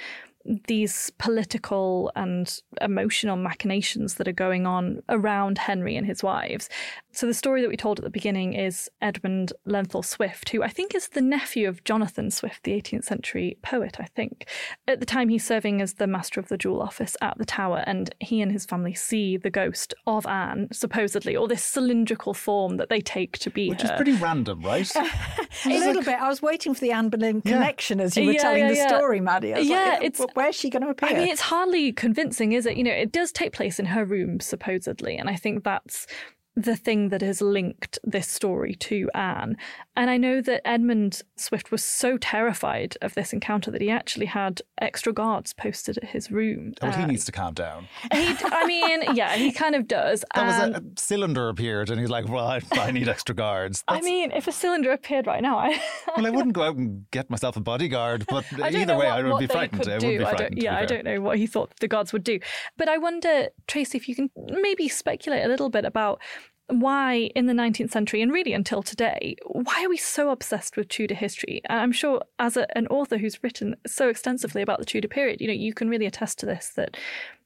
these 0.68 1.12
political 1.18 2.12
and 2.16 2.62
emotional 2.82 3.36
machinations 3.36 4.16
that 4.16 4.28
are 4.28 4.34
going 4.34 4.68
on 4.68 5.02
around 5.10 5.58
Henry 5.58 5.96
and 5.96 6.06
his 6.06 6.22
wives. 6.22 6.70
So, 7.12 7.26
the 7.26 7.34
story 7.34 7.62
that 7.62 7.70
we 7.70 7.78
told 7.78 7.98
at 7.98 8.04
the 8.04 8.10
beginning 8.10 8.54
is 8.54 8.90
Edmund 9.02 9.54
Lenthal 9.66 10.04
Swifte, 10.04 10.50
who 10.50 10.62
I 10.62 10.68
think 10.68 10.94
is 10.94 11.10
the 11.10 11.22
nephew 11.22 11.68
of 11.68 11.84
Jonathan 11.84 12.30
Swift, 12.30 12.64
the 12.64 12.74
18th 12.74 13.06
century 13.06 13.58
poet, 13.62 13.98
I 14.00 14.06
think. 14.06 14.48
At 14.88 15.00
the 15.00 15.06
time, 15.06 15.30
he's 15.30 15.46
serving 15.46 15.82
as 15.82 15.94
the 15.94 16.08
master 16.08 16.40
of 16.40 16.50
the 16.50 16.58
jewel 16.58 16.82
office 16.82 17.16
at 17.22 17.38
the 17.38 17.46
Tower, 17.46 17.84
and 17.88 18.14
he 18.20 18.42
and 18.42 18.52
his 18.52 18.66
family 18.66 18.94
see 18.94 19.38
the 19.38 19.50
ghost 19.50 19.94
of 20.06 20.28
Anne, 20.28 20.68
supposedly, 20.74 21.36
or 21.36 21.48
this 21.48 21.64
cylindrical 21.64 22.34
form 22.34 22.78
that 22.78 22.90
they 22.90 23.02
take 23.02 23.38
to 23.40 23.50
be 23.50 23.70
Which 23.70 23.82
her. 23.82 23.94
is 23.94 23.96
pretty 23.96 24.14
random, 24.14 24.62
right? 24.62 24.92
a 25.66 25.70
little 25.70 26.04
bit. 26.04 26.22
I 26.22 26.28
was 26.28 26.42
waiting 26.42 26.74
for 26.74 26.82
the 26.82 26.92
Anne 26.92 27.10
Boleyn 27.10 27.42
yeah. 27.46 27.54
connection 27.54 28.02
as 28.02 28.18
you 28.18 28.26
were 28.26 28.34
yeah, 28.34 28.42
telling 28.42 28.64
yeah, 28.64 28.70
the 28.70 28.90
story, 28.90 29.22
Maddie. 29.22 29.54
yeah, 29.62 29.98
like, 30.00 30.04
it's 30.04 30.20
where's 30.36 30.56
she 30.56 30.70
going 30.70 30.84
to 30.84 30.90
appear? 30.90 31.10
I 31.10 31.14
mean, 31.14 31.28
it's 31.28 31.42
hardly 31.42 31.92
convincing, 31.92 32.52
is 32.52 32.66
it? 32.66 32.78
You 32.78 32.84
know, 32.84 32.92
it 32.92 33.12
does 33.12 33.32
take 33.32 33.54
place 33.54 33.80
in 33.80 33.86
her 33.88 34.06
room, 34.06 34.40
supposedly. 34.40 35.18
And 35.18 35.30
I 35.30 35.36
think 35.36 35.64
that's 35.64 36.08
the 36.56 36.76
thing 36.76 37.10
that 37.10 37.22
has 37.22 37.42
linked 37.42 38.00
this 38.04 38.28
story 38.28 38.76
to 38.76 39.10
Anne. 39.14 39.58
And 39.96 40.10
I 40.10 40.18
know 40.18 40.42
that 40.42 40.68
Edmund 40.68 41.22
Swifte 41.38 41.72
was 41.72 41.84
so 41.84 42.18
terrified 42.18 42.98
of 43.02 43.14
this 43.14 43.32
encounter 43.32 43.72
that 43.72 43.82
he 43.82 43.90
actually 43.90 44.26
had 44.26 44.62
extra 44.80 45.14
guards 45.14 45.54
posted 45.54 45.98
at 45.98 46.10
his 46.10 46.30
room. 46.30 46.74
Oh, 46.82 46.88
uh, 46.88 46.92
he 46.92 47.06
needs 47.06 47.24
to 47.26 47.32
calm 47.32 47.54
down. 47.54 47.88
He, 48.12 48.36
I 48.44 48.66
mean, 48.66 49.04
yeah, 49.16 49.36
he 49.36 49.52
kind 49.52 49.74
of 49.74 49.88
does. 49.88 50.26
That 50.36 50.46
was 50.46 50.76
a, 50.76 50.80
a, 50.80 50.84
cylinder 50.98 51.48
appeared, 51.48 51.90
and 51.90 52.00
he's 52.00 52.10
like, 52.10 52.28
"Well, 52.28 52.46
I, 52.46 52.62
I 52.74 52.92
need 52.92 53.08
extra 53.08 53.34
guards." 53.34 53.84
That's... 53.88 54.06
I 54.06 54.10
mean, 54.10 54.32
if 54.32 54.48
a 54.48 54.52
cylinder 54.52 54.92
appeared 54.92 55.28
right 55.28 55.42
now, 55.42 55.58
I. 55.58 55.82
well, 56.18 56.28
I 56.28 56.30
wouldn't 56.30 56.54
go 56.54 56.64
out 56.64 56.76
and 56.76 57.10
get 57.12 57.30
myself 57.30 57.56
a 57.56 57.62
bodyguard, 57.62 58.26
but 58.28 58.46
either 58.62 58.98
way, 58.98 59.06
what, 59.06 59.18
I 59.18 59.24
would 59.24 59.40
be 59.40 59.48
frightened. 59.48 59.88
I 59.88 59.94
would 59.94 60.02
be 60.02 60.18
frightened. 60.18 60.60
I 60.60 60.62
yeah, 60.62 60.78
I 60.78 60.86
don't 60.86 61.06
know 61.06 61.22
what 61.22 61.38
he 61.38 61.48
thought 61.48 61.72
the 61.80 61.88
guards 61.88 62.12
would 62.12 62.24
do, 62.24 62.40
but 62.78 62.90
I 62.90 62.98
wonder, 62.98 63.48
Tracy, 63.68 63.98
if 63.98 64.10
you 64.10 64.16
can 64.16 64.30
maybe 64.36 64.90
speculate 64.90 65.46
a 65.46 65.48
little 65.48 65.70
bit 65.70 65.86
about 65.86 66.22
why 66.68 67.30
in 67.36 67.46
the 67.46 67.54
19th 67.54 67.92
century 67.92 68.22
and 68.22 68.32
really 68.32 68.54
until 68.54 68.82
today 68.82 69.36
why 69.46 69.84
are 69.84 69.90
we 69.90 69.98
so 69.98 70.30
obsessed 70.30 70.76
with 70.76 70.88
tudor 70.88 71.14
history? 71.14 71.62
I'm 71.70 71.92
sure 71.92 72.22
as 72.40 72.58
a, 72.58 72.66
an 72.78 72.88
author 72.88 73.18
who's 73.18 73.44
written 73.44 73.76
so 73.86 74.10
extensively 74.10 74.62
about 74.62 74.80
the 74.80 74.86
tudor 74.86 75.08
period 75.08 75.42
you 75.42 75.48
know 75.48 75.54
you 75.54 75.74
can 75.74 75.90
really 75.90 76.06
attest 76.06 76.40
to 76.40 76.46
this 76.46 76.70
that 76.76 76.98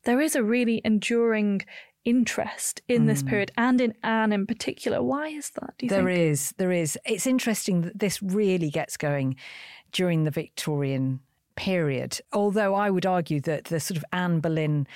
there 0.03 0.21
is 0.21 0.35
a 0.35 0.43
really 0.43 0.81
enduring 0.85 1.61
interest 2.05 2.81
in 2.88 3.03
mm. 3.03 3.07
this 3.07 3.21
period 3.21 3.51
and 3.57 3.81
in 3.81 3.93
anne 4.03 4.31
in 4.31 4.47
particular. 4.47 5.03
Why 5.03 5.27
is 5.27 5.49
that 5.51 5.73
do 5.77 5.85
you 5.85 5.89
There 5.89 6.07
is, 6.07 6.53
there 6.57 6.71
is. 6.71 6.97
It's 7.05 7.27
interesting 7.27 7.81
that 7.81 7.99
this 7.99 8.23
really 8.23 8.69
gets 8.69 8.95
going 8.95 9.35
during 9.91 10.23
the 10.23 10.31
victorian 10.31 11.19
period 11.59 12.21
although 12.31 12.73
i 12.73 12.89
would 12.89 13.05
argue 13.05 13.41
that 13.41 13.65
the 13.65 13.81
sort 13.81 13.97
of 13.97 14.05
anne 14.13 14.39
boleyn 14.39 14.88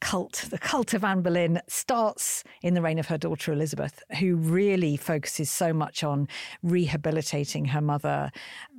cult, 0.00 0.46
the 0.50 0.58
cult 0.58 0.94
of 0.94 1.04
Anne 1.04 1.22
Boleyn, 1.22 1.60
starts 1.68 2.44
in 2.62 2.74
the 2.74 2.82
reign 2.82 2.98
of 2.98 3.08
her 3.08 3.18
daughter 3.18 3.52
Elizabeth, 3.52 4.02
who 4.18 4.36
really 4.36 4.96
focuses 4.96 5.50
so 5.50 5.72
much 5.72 6.04
on 6.04 6.28
rehabilitating 6.62 7.66
her 7.66 7.80
mother, 7.80 8.30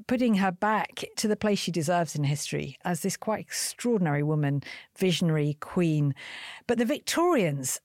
putting 0.07 0.35
her 0.35 0.51
back 0.51 1.05
to 1.17 1.27
the 1.27 1.35
place 1.35 1.59
she 1.59 1.71
deserves 1.71 2.15
in 2.15 2.23
history 2.23 2.77
as 2.85 3.01
this 3.01 3.17
quite 3.17 3.39
extraordinary 3.39 4.23
woman, 4.23 4.61
visionary 4.97 5.57
queen. 5.59 6.13
But 6.67 6.77
the 6.77 6.85
Victorians, 6.85 7.79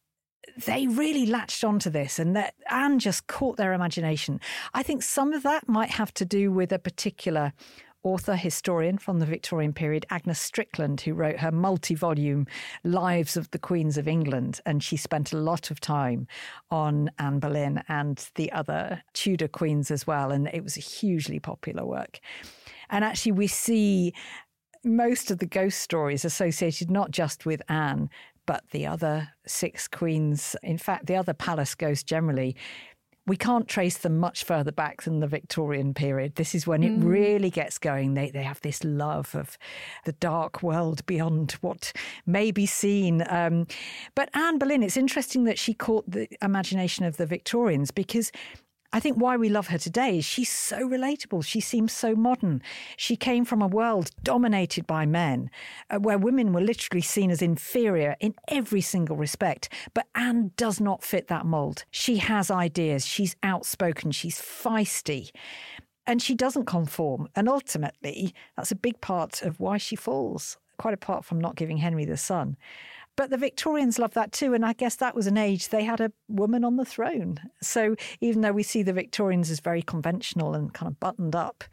they 0.67 0.87
really 0.87 1.27
latched 1.27 1.65
onto 1.65 1.91
this 1.91 2.19
and 2.19 2.37
that 2.37 2.55
Anne 2.71 2.99
just 2.99 3.27
caught 3.27 3.57
their 3.57 3.73
imagination. 3.73 4.41
I 4.75 4.83
think 4.83 5.03
some 5.03 5.33
of 5.33 5.43
that 5.45 5.69
might 5.69 5.91
have 5.91 6.13
to 6.15 6.25
do 6.25 6.53
with 6.53 6.73
a 6.73 6.79
particular 6.79 7.53
author, 8.03 8.37
historian 8.37 8.99
from 8.99 9.19
the 9.19 9.27
Victorian 9.27 9.73
period, 9.73 10.07
Agnes 10.11 10.39
Strickland, 10.39 11.01
who 11.01 11.15
wrote 11.15 11.39
her 11.39 11.53
multi 11.53 11.95
volume 11.95 12.47
Lives 12.85 13.37
of 13.37 13.51
the 13.51 13.59
Queens 13.59 13.97
of 13.97 14.09
England. 14.09 14.61
And 14.67 14.83
she 14.83 14.97
spent 14.97 15.33
a 15.33 15.39
lot 15.39 15.71
of 15.71 15.81
time 15.81 16.27
on 16.71 17.11
Anne 17.19 17.39
Boleyn 17.39 17.83
and 17.89 18.29
the 18.35 18.51
other 18.53 19.03
Tudor 19.13 19.49
queens 19.49 19.91
as 19.91 20.07
well. 20.07 20.31
And 20.31 20.49
it 20.53 20.63
was 20.63 20.77
a 20.77 20.81
hugely 20.81 21.39
popular 21.39 21.85
work. 21.85 22.21
And 22.91 23.05
actually, 23.05 23.33
we 23.33 23.47
see 23.47 24.13
most 24.85 25.31
of 25.31 25.39
the 25.39 25.47
ghost 25.47 25.79
stories 25.79 26.25
associated 26.25 26.91
not 26.91 27.11
just 27.11 27.47
with 27.47 27.63
Anne, 27.69 28.11
but 28.47 28.65
the 28.73 28.87
other 28.87 29.29
six 29.47 29.87
queens. 29.87 30.57
In 30.63 30.79
fact, 30.79 31.07
the 31.07 31.17
other 31.17 31.35
palace 31.35 31.75
ghosts 31.75 32.03
generally 32.03 32.57
we 33.27 33.37
can't 33.37 33.69
trace 33.69 33.99
them 33.99 34.19
much 34.19 34.43
further 34.45 34.73
back 34.73 35.03
than 35.03 35.21
the 35.21 35.27
Victorian 35.27 35.95
period. 35.95 36.35
This 36.35 36.55
is 36.55 36.67
when 36.67 36.83
it 36.83 36.99
mm. 36.99 37.05
really 37.05 37.51
gets 37.51 37.79
going. 37.79 38.15
They 38.15 38.31
they 38.31 38.43
have 38.43 38.61
this 38.63 38.83
love 38.83 39.35
of 39.35 39.57
the 40.05 40.13
dark 40.13 40.63
world 40.63 41.07
beyond 41.07 41.53
what 41.61 41.93
may 42.27 42.51
be 42.51 42.67
seen. 42.67 43.25
Um, 43.29 43.67
but 44.15 44.29
Anne 44.35 44.59
Boleyn, 44.59 44.83
it's 44.83 44.97
interesting 44.97 45.45
that 45.45 45.59
she 45.59 45.73
caught 45.73 46.11
the 46.11 46.29
imagination 46.43 47.05
of 47.05 47.17
the 47.17 47.27
Victorians 47.27 47.91
because 47.91 48.33
I 48.95 49.01
think 49.01 49.17
why 49.17 49.39
we 49.39 49.49
love 49.49 49.69
her 49.69 49.79
today 49.79 50.19
is 50.19 50.25
she's 50.27 50.51
so 50.51 50.81
relatable. 50.81 51.45
She 51.47 51.61
seems 51.61 51.93
so 51.93 52.15
modern. 52.15 52.61
She 52.99 53.17
came 53.17 53.47
from 53.47 53.63
a 53.63 53.67
world 53.67 54.11
dominated 54.23 54.87
by 54.87 55.07
men, 55.07 55.51
uh, 55.89 55.99
where 55.99 56.19
women 56.19 56.53
were 56.53 56.61
literally 56.61 57.01
seen 57.01 57.31
as 57.31 57.41
inferior 57.41 58.17
in 58.21 58.35
every 58.49 58.83
single 58.83 59.17
respect. 59.17 59.71
But 59.95 60.09
Anne 60.15 60.51
does 60.59 60.79
not 60.79 61.03
fit 61.03 61.29
that 61.29 61.47
mold. 61.47 61.85
She 61.91 62.19
has 62.19 62.51
ideas, 62.51 63.07
she's 63.07 63.35
outspoken, 63.43 64.11
she's 64.11 64.39
feisty. 64.39 65.31
And 66.07 66.21
she 66.21 66.35
doesn't 66.35 66.67
conform. 66.67 67.29
And 67.35 67.49
ultimately, 67.49 68.35
that's 68.57 68.73
a 68.73 68.77
big 68.77 69.01
part 69.01 69.41
of 69.41 69.59
why 69.59 69.79
she 69.79 69.97
falls, 69.97 70.59
quite 70.77 70.93
apart 70.93 71.25
from 71.25 71.41
not 71.41 71.57
giving 71.57 71.79
Henry 71.79 72.05
the 72.05 72.19
son. 72.19 72.59
But 73.17 73.31
the 73.31 73.37
Victorians 73.37 73.99
loved 73.99 74.15
that 74.15 74.33
too. 74.33 74.55
And 74.55 74.65
I 74.65 74.73
guess 74.73 74.97
that 74.97 75.15
was 75.15 75.27
an 75.27 75.37
age 75.37 75.69
they 75.69 75.85
had 75.85 76.01
a 76.01 76.13
woman 76.29 76.65
on 76.65 76.77
the 76.77 76.85
throne. 76.85 77.39
So 77.61 77.95
even 78.21 78.41
though 78.41 78.53
we 78.53 78.63
see 78.63 78.83
the 78.83 78.93
Victorians 78.93 79.51
as 79.51 79.61
very 79.61 79.83
conventional 79.83 80.55
and 80.55 80.73
kind 80.73 80.91
of 80.91 80.99
buttoned 80.99 81.37
up, 81.37 81.65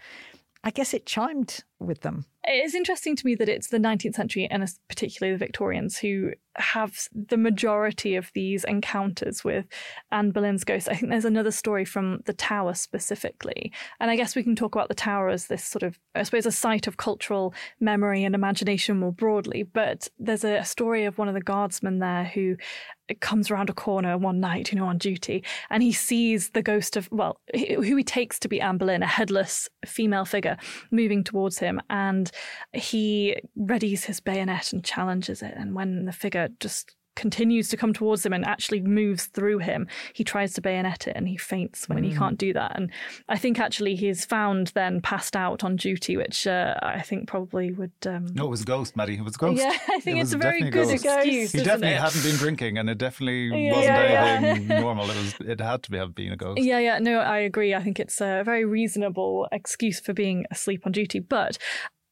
I 0.64 0.72
guess 0.72 0.94
it 0.94 1.06
chimed 1.06 1.64
with 1.80 2.02
them. 2.02 2.26
It's 2.44 2.76
interesting 2.76 3.16
to 3.16 3.26
me 3.26 3.36
that 3.36 3.50
it's 3.50 3.68
the 3.68 3.78
19th 3.78 4.16
century 4.16 4.48
and 4.50 4.68
particularly 4.88 5.34
the 5.34 5.46
Victorians 5.46 5.98
who 5.98 6.32
have 6.60 7.08
the 7.14 7.38
majority 7.38 8.16
of 8.16 8.32
these 8.34 8.64
encounters 8.64 9.44
with 9.44 9.66
Anne 10.12 10.32
Boleyn's 10.32 10.64
ghost. 10.64 10.90
I 10.90 10.96
think 10.96 11.10
there's 11.10 11.26
another 11.26 11.52
story 11.52 11.86
from 11.86 12.22
the 12.26 12.34
Tower 12.34 12.74
specifically. 12.74 13.72
And 14.00 14.12
I 14.12 14.16
guess 14.16 14.36
we 14.36 14.44
can 14.44 14.56
talk 14.56 14.76
about 14.76 14.90
the 14.90 14.96
Tower 14.96 15.30
as 15.30 15.48
this 15.48 15.64
sort 15.64 15.84
of, 15.84 16.00
I 16.16 16.24
suppose, 16.24 16.46
a 16.46 16.52
site 16.52 16.88
of 16.88 16.98
cultural 16.98 17.54
memory 17.80 18.24
and 18.24 18.36
imagination 18.36 19.00
more 19.00 19.14
broadly. 19.14 19.64
But 19.64 20.08
there's 20.18 20.44
a 20.44 20.64
story 20.64 21.06
of 21.06 21.18
one 21.18 21.28
of 21.28 21.34
the 21.34 21.42
guardsmen 21.42 22.00
there 22.00 22.26
who 22.26 22.58
uh, 23.10 23.14
comes 23.22 23.50
around 23.50 23.70
a 23.70 23.74
corner 23.74 24.18
one 24.18 24.40
night, 24.40 24.72
you 24.72 24.78
know, 24.78 24.88
on 24.88 24.98
duty, 24.98 25.44
and 25.70 25.82
he 25.82 25.92
sees 25.92 26.50
the 26.50 26.62
ghost 26.62 26.98
of, 26.98 27.08
well, 27.12 27.40
who 27.54 27.96
he 27.96 28.04
takes 28.04 28.40
to 28.40 28.48
be 28.48 28.60
Anne 28.60 28.78
Boleyn, 28.78 29.04
a 29.04 29.08
headless 29.08 29.70
female 29.86 30.26
figure, 30.26 30.58
moving 30.92 31.24
towards 31.24 31.60
him. 31.60 31.69
And 31.90 32.32
he 32.74 33.38
readies 33.58 34.06
his 34.06 34.20
bayonet 34.20 34.74
and 34.74 34.84
challenges 34.84 35.42
it. 35.42 35.54
And 35.56 35.76
when 35.76 36.06
the 36.06 36.12
figure 36.12 36.50
just 36.60 36.96
continues 37.20 37.68
to 37.68 37.76
come 37.76 37.92
towards 37.92 38.26
him 38.26 38.32
and 38.32 38.46
actually 38.46 38.82
moves 38.82 39.26
through 39.26 39.60
him, 39.60 39.88
he 40.14 40.24
tries 40.24 40.54
to 40.54 40.62
bayonet 40.62 41.06
it 41.06 41.14
and 41.18 41.28
he 41.28 41.36
faints 41.36 41.90
when 41.90 42.00
mm. 42.00 42.06
he 42.06 42.16
can't 42.16 42.38
do 42.38 42.54
that. 42.54 42.76
And 42.76 42.90
I 43.28 43.38
think 43.38 43.60
actually 43.60 43.96
he's 43.96 44.24
found 44.24 44.68
then 44.68 45.02
passed 45.02 45.36
out 45.36 45.64
on 45.64 45.76
duty, 45.76 46.16
which 46.16 46.48
uh, 46.48 46.76
I 46.82 47.02
think 47.02 47.28
probably 47.28 47.72
would. 47.74 47.92
Um... 48.06 48.28
No, 48.34 48.46
it 48.46 48.50
was 48.50 48.62
a 48.62 48.66
ghost, 48.66 48.96
Maddie. 48.96 49.16
It 49.16 49.24
was 49.24 49.36
a 49.36 49.38
ghost. 49.38 49.62
Yeah, 49.62 49.78
I 49.90 50.00
think 50.00 50.18
it 50.18 50.22
it's 50.22 50.34
a 50.34 50.38
very 50.38 50.62
good 50.62 50.72
ghost. 50.72 51.06
excuse. 51.06 51.52
He 51.52 51.60
definitely 51.60 51.90
it? 51.90 52.02
hadn't 52.02 52.24
been 52.24 52.38
drinking, 52.38 52.78
and 52.78 52.90
it 52.90 52.98
definitely 52.98 53.48
yeah, 53.66 53.72
wasn't 53.74 53.86
yeah, 53.86 54.40
anything 54.42 54.70
yeah. 54.70 54.80
normal. 54.80 55.10
It 55.10 55.18
was. 55.18 55.36
It 55.42 55.60
had 55.60 55.84
to 55.84 55.92
be 55.92 55.98
have 55.98 56.16
been 56.16 56.32
a 56.32 56.38
ghost. 56.38 56.62
Yeah, 56.62 56.80
yeah. 56.80 57.00
No, 57.00 57.20
I 57.20 57.40
agree. 57.40 57.76
I 57.76 57.84
think 57.84 58.00
it's 58.00 58.22
a 58.22 58.44
very 58.46 58.64
reasonable 58.64 59.48
excuse 59.52 60.00
for 60.00 60.14
being 60.14 60.46
asleep 60.52 60.84
on 60.86 60.94
duty, 60.94 61.20
but 61.20 61.58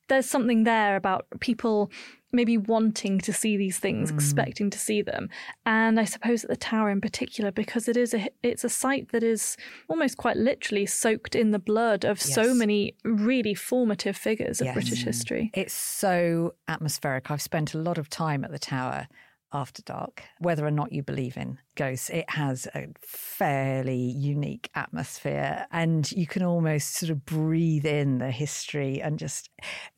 there's 0.09 0.29
something 0.29 0.63
there 0.63 0.95
about 0.95 1.27
people 1.39 1.91
maybe 2.31 2.57
wanting 2.57 3.19
to 3.19 3.33
see 3.33 3.57
these 3.57 3.79
things, 3.79 4.11
mm. 4.11 4.15
expecting 4.15 4.69
to 4.69 4.77
see 4.77 5.01
them. 5.01 5.29
And 5.65 5.99
I 5.99 6.05
suppose 6.05 6.43
at 6.43 6.49
the 6.49 6.57
tower 6.57 6.89
in 6.89 7.01
particular, 7.01 7.51
because 7.51 7.87
it 7.87 7.97
is 7.97 8.13
a 8.13 8.29
it's 8.43 8.63
a 8.63 8.69
site 8.69 9.11
that 9.11 9.23
is 9.23 9.57
almost 9.87 10.17
quite 10.17 10.37
literally 10.37 10.85
soaked 10.85 11.35
in 11.35 11.51
the 11.51 11.59
blood 11.59 12.03
of 12.03 12.17
yes. 12.17 12.33
so 12.33 12.53
many 12.53 12.95
really 13.03 13.53
formative 13.53 14.17
figures 14.17 14.61
of 14.61 14.65
yes. 14.65 14.73
British 14.73 15.03
history. 15.03 15.51
It's 15.53 15.73
so 15.73 16.55
atmospheric. 16.67 17.31
I've 17.31 17.41
spent 17.41 17.73
a 17.73 17.77
lot 17.77 17.97
of 17.97 18.09
time 18.09 18.43
at 18.43 18.51
the 18.51 18.59
tower 18.59 19.07
after 19.53 19.81
Dark, 19.81 20.23
whether 20.39 20.65
or 20.65 20.71
not 20.71 20.91
you 20.91 21.03
believe 21.03 21.37
in 21.37 21.57
ghosts, 21.75 22.09
it 22.09 22.29
has 22.29 22.67
a 22.75 22.87
fairly 23.01 23.95
unique 23.97 24.69
atmosphere. 24.75 25.65
And 25.71 26.11
you 26.11 26.27
can 26.27 26.43
almost 26.43 26.95
sort 26.95 27.09
of 27.09 27.25
breathe 27.25 27.85
in 27.85 28.17
the 28.17 28.31
history. 28.31 29.01
And 29.01 29.17
just, 29.17 29.49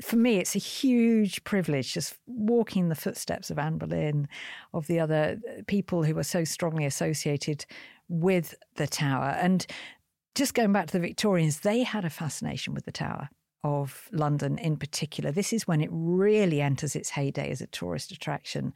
for 0.01 0.17
me, 0.17 0.37
it's 0.37 0.55
a 0.55 0.59
huge 0.59 1.43
privilege 1.43 1.93
just 1.93 2.17
walking 2.27 2.89
the 2.89 2.95
footsteps 2.95 3.49
of 3.49 3.57
Anne 3.57 3.77
Boleyn, 3.77 4.27
of 4.73 4.87
the 4.87 4.99
other 4.99 5.39
people 5.67 6.03
who 6.03 6.17
are 6.17 6.23
so 6.23 6.43
strongly 6.43 6.85
associated 6.85 7.65
with 8.07 8.55
the 8.75 8.87
tower. 8.87 9.35
And 9.39 9.65
just 10.35 10.53
going 10.53 10.71
back 10.71 10.87
to 10.87 10.93
the 10.93 10.99
Victorians, 10.99 11.61
they 11.61 11.83
had 11.83 12.05
a 12.05 12.09
fascination 12.09 12.73
with 12.73 12.85
the 12.85 12.91
tower 12.91 13.29
of 13.63 14.07
London 14.11 14.57
in 14.57 14.77
particular. 14.77 15.31
This 15.31 15.51
is 15.51 15.67
when 15.67 15.81
it 15.81 15.89
really 15.91 16.61
enters 16.61 16.95
its 16.95 17.09
heyday 17.09 17.51
as 17.51 17.61
a 17.61 17.67
tourist 17.67 18.11
attraction. 18.11 18.73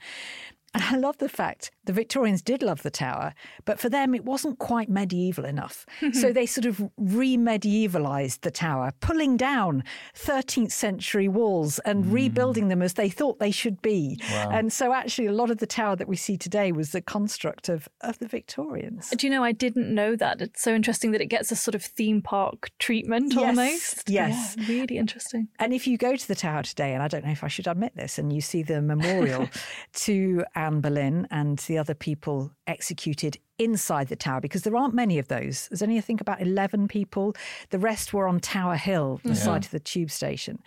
And 0.74 0.84
I 0.84 0.98
love 0.98 1.18
the 1.18 1.30
fact 1.30 1.72
the 1.86 1.94
Victorians 1.94 2.42
did 2.42 2.64
love 2.64 2.82
the 2.82 2.90
tower, 2.90 3.34
but 3.66 3.80
for 3.80 3.90
them 3.90 4.16
it 4.16 4.26
wasn't 4.26 4.60
quite 4.60 4.90
medieval 4.90 5.46
enough. 5.46 5.86
so 6.14 6.32
they 6.32 6.46
sort 6.46 6.66
of 6.66 6.82
re 6.98 7.38
medievalized 7.38 8.42
the 8.42 8.52
tower, 8.52 8.92
pulling 9.00 9.38
down 9.38 9.84
13th 10.16 10.72
century 10.72 11.28
walls 11.28 11.80
and 11.80 12.06
mm. 12.06 12.14
rebuilding 12.14 12.70
them 12.70 12.82
as 12.82 12.94
they 12.94 13.10
thought 13.10 13.40
they 13.40 13.52
should 13.52 13.82
be. 13.82 14.20
Wow. 14.32 14.50
And 14.52 14.74
so 14.74 14.94
actually, 14.94 15.28
a 15.28 15.34
lot 15.34 15.52
of 15.52 15.58
the 15.58 15.68
tower 15.68 15.96
that 15.96 16.08
we 16.08 16.16
see 16.16 16.38
today 16.38 16.72
was 16.72 16.92
the 16.92 17.02
construct 17.02 17.70
of, 17.70 17.88
of 18.02 18.20
the 18.20 18.28
Victorians. 18.28 19.10
Do 19.10 19.28
you 19.28 19.32
know, 19.32 19.44
I 19.44 19.52
didn't 19.52 19.94
know 19.94 20.16
that. 20.16 20.42
It's 20.42 20.62
so 20.62 20.74
interesting 20.74 21.12
that 21.12 21.22
it 21.22 21.28
gets 21.28 21.52
a 21.52 21.56
sort 21.56 21.76
of 21.76 21.84
theme 21.84 22.22
park 22.22 22.72
treatment 22.80 23.34
yes. 23.34 23.44
almost. 23.44 24.10
Yes. 24.10 24.56
Yeah, 24.58 24.68
really 24.68 24.98
interesting. 24.98 25.50
And 25.60 25.74
if 25.74 25.88
you 25.88 25.98
go 25.98 26.16
to 26.16 26.28
the 26.28 26.36
tower 26.36 26.64
today, 26.64 26.94
and 26.94 27.04
I 27.04 27.08
don't 27.08 27.26
know 27.26 27.32
if 27.32 27.44
I 27.44 27.48
should 27.48 27.68
admit 27.68 27.96
this, 27.96 28.18
and 28.18 28.34
you 28.34 28.42
see 28.42 28.64
the 28.64 28.82
memorial 28.82 29.50
to 29.94 30.44
Anne 30.64 30.80
Boleyn 30.80 31.28
and 31.30 31.60
the 31.60 31.78
other 31.78 31.94
people 31.94 32.52
executed 32.68 33.38
inside 33.60 34.08
the 34.08 34.16
tower 34.16 34.40
because 34.40 34.64
there 34.64 34.76
aren't 34.76 34.94
many 34.94 35.20
of 35.20 35.28
those. 35.28 35.68
There's 35.68 35.84
only, 35.84 35.98
I 35.98 36.02
think, 36.02 36.22
about 36.22 36.42
11 36.42 36.88
people. 36.88 37.36
The 37.70 37.80
rest 37.80 38.14
were 38.14 38.28
on 38.28 38.40
Tower 38.40 38.78
Hill, 38.78 39.20
the 39.24 39.30
yeah. 39.30 39.36
site 39.36 39.66
of 39.66 39.72
the 39.72 39.80
tube 39.80 40.10
station. 40.10 40.64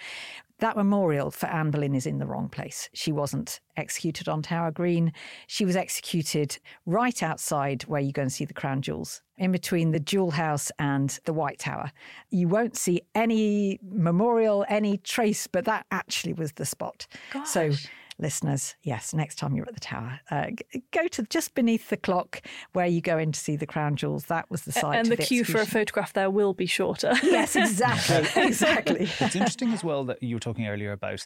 That 0.59 0.77
memorial 0.77 1.31
for 1.31 1.47
Anne 1.47 1.71
Boleyn 1.71 1.95
is 1.95 2.07
in 2.07 2.19
the 2.19 2.27
wrong 2.27 2.49
place. 2.49 2.89
She 2.93 3.11
wasn't 3.11 3.61
executed 3.77 4.29
on 4.29 4.43
Tower 4.43 4.71
Green. 4.71 5.13
She 5.47 5.65
was 5.65 5.77
executed 5.77 6.59
right 6.85 7.23
outside 7.23 7.83
where 7.83 8.01
you 8.01 8.13
go 8.13 8.23
and 8.23 8.33
see 8.33 8.45
the 8.45 8.55
crown 8.55 8.83
jewels, 8.83 9.23
in 9.37 9.51
between 9.53 9.91
the 9.91 10.01
Jewel 10.01 10.31
House 10.31 10.71
and 10.79 11.19
the 11.25 11.33
White 11.33 11.59
Tower. 11.59 11.91
You 12.31 12.49
won't 12.49 12.77
see 12.77 13.03
any 13.15 13.79
memorial, 13.83 14.65
any 14.69 14.99
trace, 14.99 15.47
but 15.47 15.65
that 15.65 15.87
actually 15.91 16.35
was 16.35 16.53
the 16.53 16.67
spot. 16.67 17.07
Gosh. 17.33 17.49
So 17.49 17.73
listeners, 18.19 18.75
yes, 18.83 19.13
next 19.13 19.37
time 19.37 19.55
you're 19.55 19.67
at 19.69 19.75
the 19.75 19.81
tower, 19.81 20.21
uh, 20.31 20.47
go 20.93 21.07
to 21.09 21.23
just 21.25 21.55
beneath 21.55 21.89
the 21.89 21.97
clock 21.97 22.43
where 22.73 22.87
you 22.87 23.01
go 23.01 23.19
in 23.19 23.33
to 23.33 23.39
see 23.39 23.57
the 23.57 23.67
crown 23.67 23.97
jewels. 23.97 24.27
That 24.27 24.51
was 24.51 24.63
the 24.63 24.73
site. 24.73 24.99
And 24.99 25.07
the, 25.07 25.17
the 25.17 25.23
queue 25.23 25.45
for 25.45 25.61
a 25.61 25.67
photograph 25.67 26.13
there 26.13 26.31
will 26.31 26.55
be 26.55 26.67
shorter. 26.67 27.13
yes, 27.23 27.57
exactly. 27.57 28.43
exactly. 28.43 29.09
It's 29.21 29.37
interesting 29.37 29.73
as 29.73 29.85
well 29.85 30.05
that 30.05 30.23
you 30.23 30.37
were 30.37 30.41
talking 30.41 30.67
earlier 30.67 30.93
about 30.93 31.25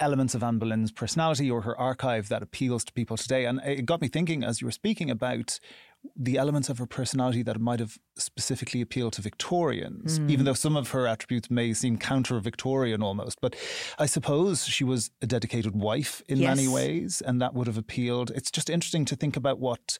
elements 0.00 0.34
of 0.34 0.42
Anne 0.42 0.58
Boleyn's 0.58 0.90
personality 0.90 1.50
or 1.50 1.62
her 1.62 1.78
archive 1.78 2.28
that 2.28 2.42
appeals 2.42 2.84
to 2.84 2.92
people 2.92 3.16
today. 3.16 3.44
And 3.44 3.60
it 3.64 3.86
got 3.86 4.00
me 4.00 4.08
thinking 4.08 4.42
as 4.42 4.60
you 4.60 4.66
were 4.66 4.72
speaking 4.72 5.10
about 5.10 5.60
the 6.16 6.36
elements 6.36 6.68
of 6.68 6.78
her 6.78 6.86
personality 6.86 7.42
that 7.42 7.60
might 7.60 7.80
have 7.80 7.98
specifically 8.16 8.80
appealed 8.80 9.12
to 9.14 9.22
Victorians, 9.22 10.18
mm. 10.18 10.30
even 10.30 10.44
though 10.44 10.54
some 10.54 10.76
of 10.76 10.90
her 10.90 11.06
attributes 11.06 11.50
may 11.50 11.72
seem 11.72 11.98
counter 11.98 12.38
Victorian 12.40 13.02
almost. 13.02 13.40
But 13.40 13.56
I 13.98 14.06
suppose 14.06 14.66
she 14.66 14.84
was 14.84 15.10
a 15.22 15.26
dedicated 15.26 15.74
wife 15.74 16.22
in 16.28 16.38
yes. 16.38 16.56
many 16.56 16.68
ways, 16.68 17.22
and 17.24 17.40
that 17.40 17.54
would 17.54 17.66
have 17.66 17.78
appealed. 17.78 18.30
It's 18.34 18.50
just 18.50 18.70
interesting 18.70 19.04
to 19.06 19.16
think 19.16 19.36
about 19.36 19.58
what 19.58 19.98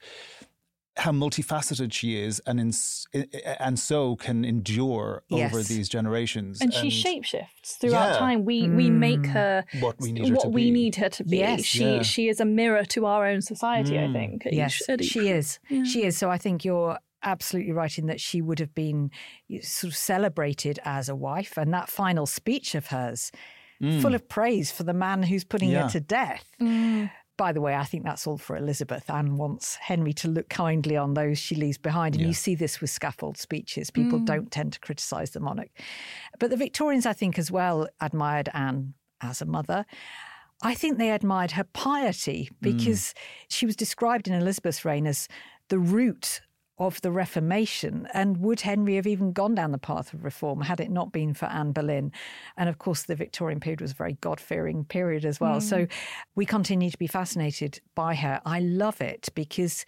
how 0.97 1.11
multifaceted 1.11 1.93
she 1.93 2.21
is 2.21 2.41
and 2.47 2.61
in, 2.61 3.27
and 3.59 3.79
so 3.79 4.15
can 4.17 4.45
endure 4.45 5.25
yes. 5.29 5.53
over 5.53 5.63
these 5.63 5.89
generations 5.89 6.61
and, 6.61 6.73
and 6.73 6.93
she 6.93 7.03
shapeshifts 7.03 7.79
throughout 7.81 8.13
yeah. 8.13 8.19
time 8.19 8.45
we 8.45 8.63
mm. 8.63 8.77
we 8.77 8.91
make 8.91 9.21
mm. 9.21 9.33
her 9.33 9.65
what 9.81 9.99
we 10.01 10.13
need 10.13 10.29
her 10.29 10.37
to 10.37 10.49
we 10.49 10.65
be. 10.65 10.71
need 10.71 10.95
her 10.95 11.09
to 11.09 11.25
be 11.25 11.39
yes. 11.39 11.65
she 11.65 11.97
yeah. 11.97 12.03
she 12.03 12.29
is 12.29 12.39
a 12.39 12.45
mirror 12.45 12.85
to 12.85 13.07
our 13.07 13.27
own 13.27 13.43
society 13.43 13.95
mm. 13.95 14.09
i 14.09 14.13
think 14.13 14.47
yes 14.51 14.83
each, 14.89 15.05
she 15.05 15.31
is 15.31 15.59
yeah. 15.69 15.83
she 15.83 16.05
is 16.05 16.17
so 16.17 16.31
i 16.31 16.39
think 16.39 16.65
you're 16.65 16.97
absolutely 17.25 17.73
right 17.73 17.99
in 17.99 18.07
that 18.07 18.21
she 18.21 18.41
would 18.41 18.61
have 18.61 18.75
been 18.75 19.11
sort 19.63 19.91
of 19.91 19.97
celebrated 19.97 20.79
as 20.85 21.09
a 21.09 21.17
wife 21.17 21.57
and 21.57 21.73
that 21.75 21.89
final 21.89 22.27
speech 22.27 22.75
of 22.75 22.87
hers 22.89 23.33
mm. 23.83 24.01
full 24.01 24.15
of 24.15 24.29
praise 24.29 24.71
for 24.71 24.85
the 24.85 24.95
man 24.95 25.23
who's 25.25 25.43
putting 25.43 25.73
her 25.73 25.89
to 25.89 25.99
death 25.99 26.45
mm. 26.61 27.11
By 27.37 27.53
the 27.53 27.61
way, 27.61 27.75
I 27.75 27.85
think 27.85 28.05
that's 28.05 28.27
all 28.27 28.39
for 28.39 28.57
Elizabeth. 28.57 29.11
Anne 29.11 29.37
wants 29.37 29.75
Henry 29.77 30.13
to 30.15 30.29
look 30.29 30.49
kindly 30.49 30.97
on 30.97 31.15
those 31.15 31.39
she 31.39 31.57
leaves 31.57 31.79
behind. 31.79 32.15
And 32.15 32.23
yeah. 32.23 32.29
you 32.29 32.35
see 32.35 32.55
this 32.55 32.81
with 32.81 32.91
scaffold 32.91 33.37
speeches. 33.39 33.91
People 33.91 34.21
mm. 34.21 34.27
don't 34.27 34.53
tend 34.53 34.75
to 34.75 34.81
criticise 34.81 35.31
the 35.31 35.41
monarch. 35.41 35.71
But 36.39 36.51
the 36.51 36.57
Victorians, 36.57 37.07
I 37.07 37.13
think, 37.13 37.39
as 37.39 37.51
well, 37.51 37.89
admired 38.01 38.49
Anne 38.55 38.95
as 39.21 39.43
a 39.43 39.47
mother. 39.47 39.85
I 40.63 40.75
think 40.75 40.99
they 40.99 41.11
admired 41.11 41.53
her 41.53 41.65
piety 41.65 42.51
because 42.61 43.01
mm. 43.01 43.15
she 43.49 43.67
was 43.67 43.75
described 43.75 44.29
in 44.29 44.35
Elizabeth's 44.35 44.85
reign 44.85 45.07
as 45.07 45.29
the 45.69 45.79
root 45.79 46.41
of 46.79 47.01
the 47.03 47.11
Reformation. 47.11 48.09
And 48.13 48.39
would 48.39 48.63
Henry 48.63 48.97
have 48.97 49.07
even 49.07 49.33
gone 49.33 49.55
down 49.55 49.73
the 49.73 49.79
path 49.79 50.13
of 50.13 50.25
reform 50.25 50.63
had 50.63 50.81
it 50.81 50.91
not 50.91 51.13
been 51.13 51.35
for 51.35 51.47
Anne 51.47 51.73
Boleyn? 51.73 52.13
And 52.57 52.69
of 52.69 52.79
course, 52.79 53.05
the 53.05 53.15
Victorian 53.15 53.61
period 53.61 53.81
was 53.81 53.93
a 53.93 53.95
very 53.95 54.15
God 54.21 54.41
fearing 54.41 54.85
period 54.85 55.25
as 55.25 55.41
well. 55.41 55.59
Mm. 55.59 55.63
So 55.63 55.87
we 56.35 56.47
continue 56.47 56.91
to 56.91 56.99
be 56.99 57.07
fascinated 57.07 57.81
by 57.95 58.15
her. 58.17 58.41
I 58.45 58.61
love 58.61 59.01
it 59.01 59.29
because 59.35 59.85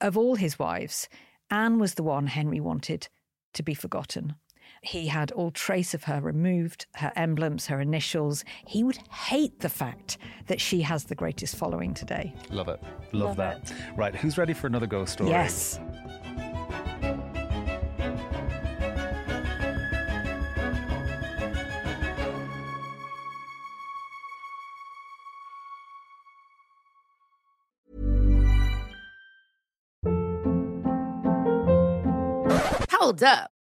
of 0.00 0.16
all 0.16 0.36
his 0.36 0.58
wives, 0.58 1.08
Anne 1.50 1.78
was 1.78 1.94
the 1.94 2.02
one 2.02 2.28
Henry 2.28 2.60
wanted 2.60 3.08
to 3.54 3.62
be 3.62 3.74
forgotten. 3.74 4.34
He 4.84 5.06
had 5.06 5.30
all 5.30 5.52
trace 5.52 5.94
of 5.94 6.04
her 6.04 6.20
removed, 6.20 6.86
her 6.96 7.12
emblems, 7.14 7.68
her 7.68 7.80
initials. 7.80 8.44
He 8.66 8.82
would 8.82 8.98
hate 9.12 9.60
the 9.60 9.68
fact 9.68 10.18
that 10.48 10.60
she 10.60 10.82
has 10.82 11.04
the 11.04 11.14
greatest 11.14 11.54
following 11.54 11.94
today. 11.94 12.34
Love 12.50 12.66
it. 12.68 12.82
Love, 13.12 13.28
Love 13.28 13.36
that. 13.36 13.70
It. 13.70 13.76
Right, 13.96 14.12
who's 14.12 14.36
ready 14.36 14.52
for 14.52 14.66
another 14.66 14.88
ghost 14.88 15.12
story? 15.12 15.30
Yes. 15.30 15.78
Hold 32.90 33.22
up. 33.22 33.52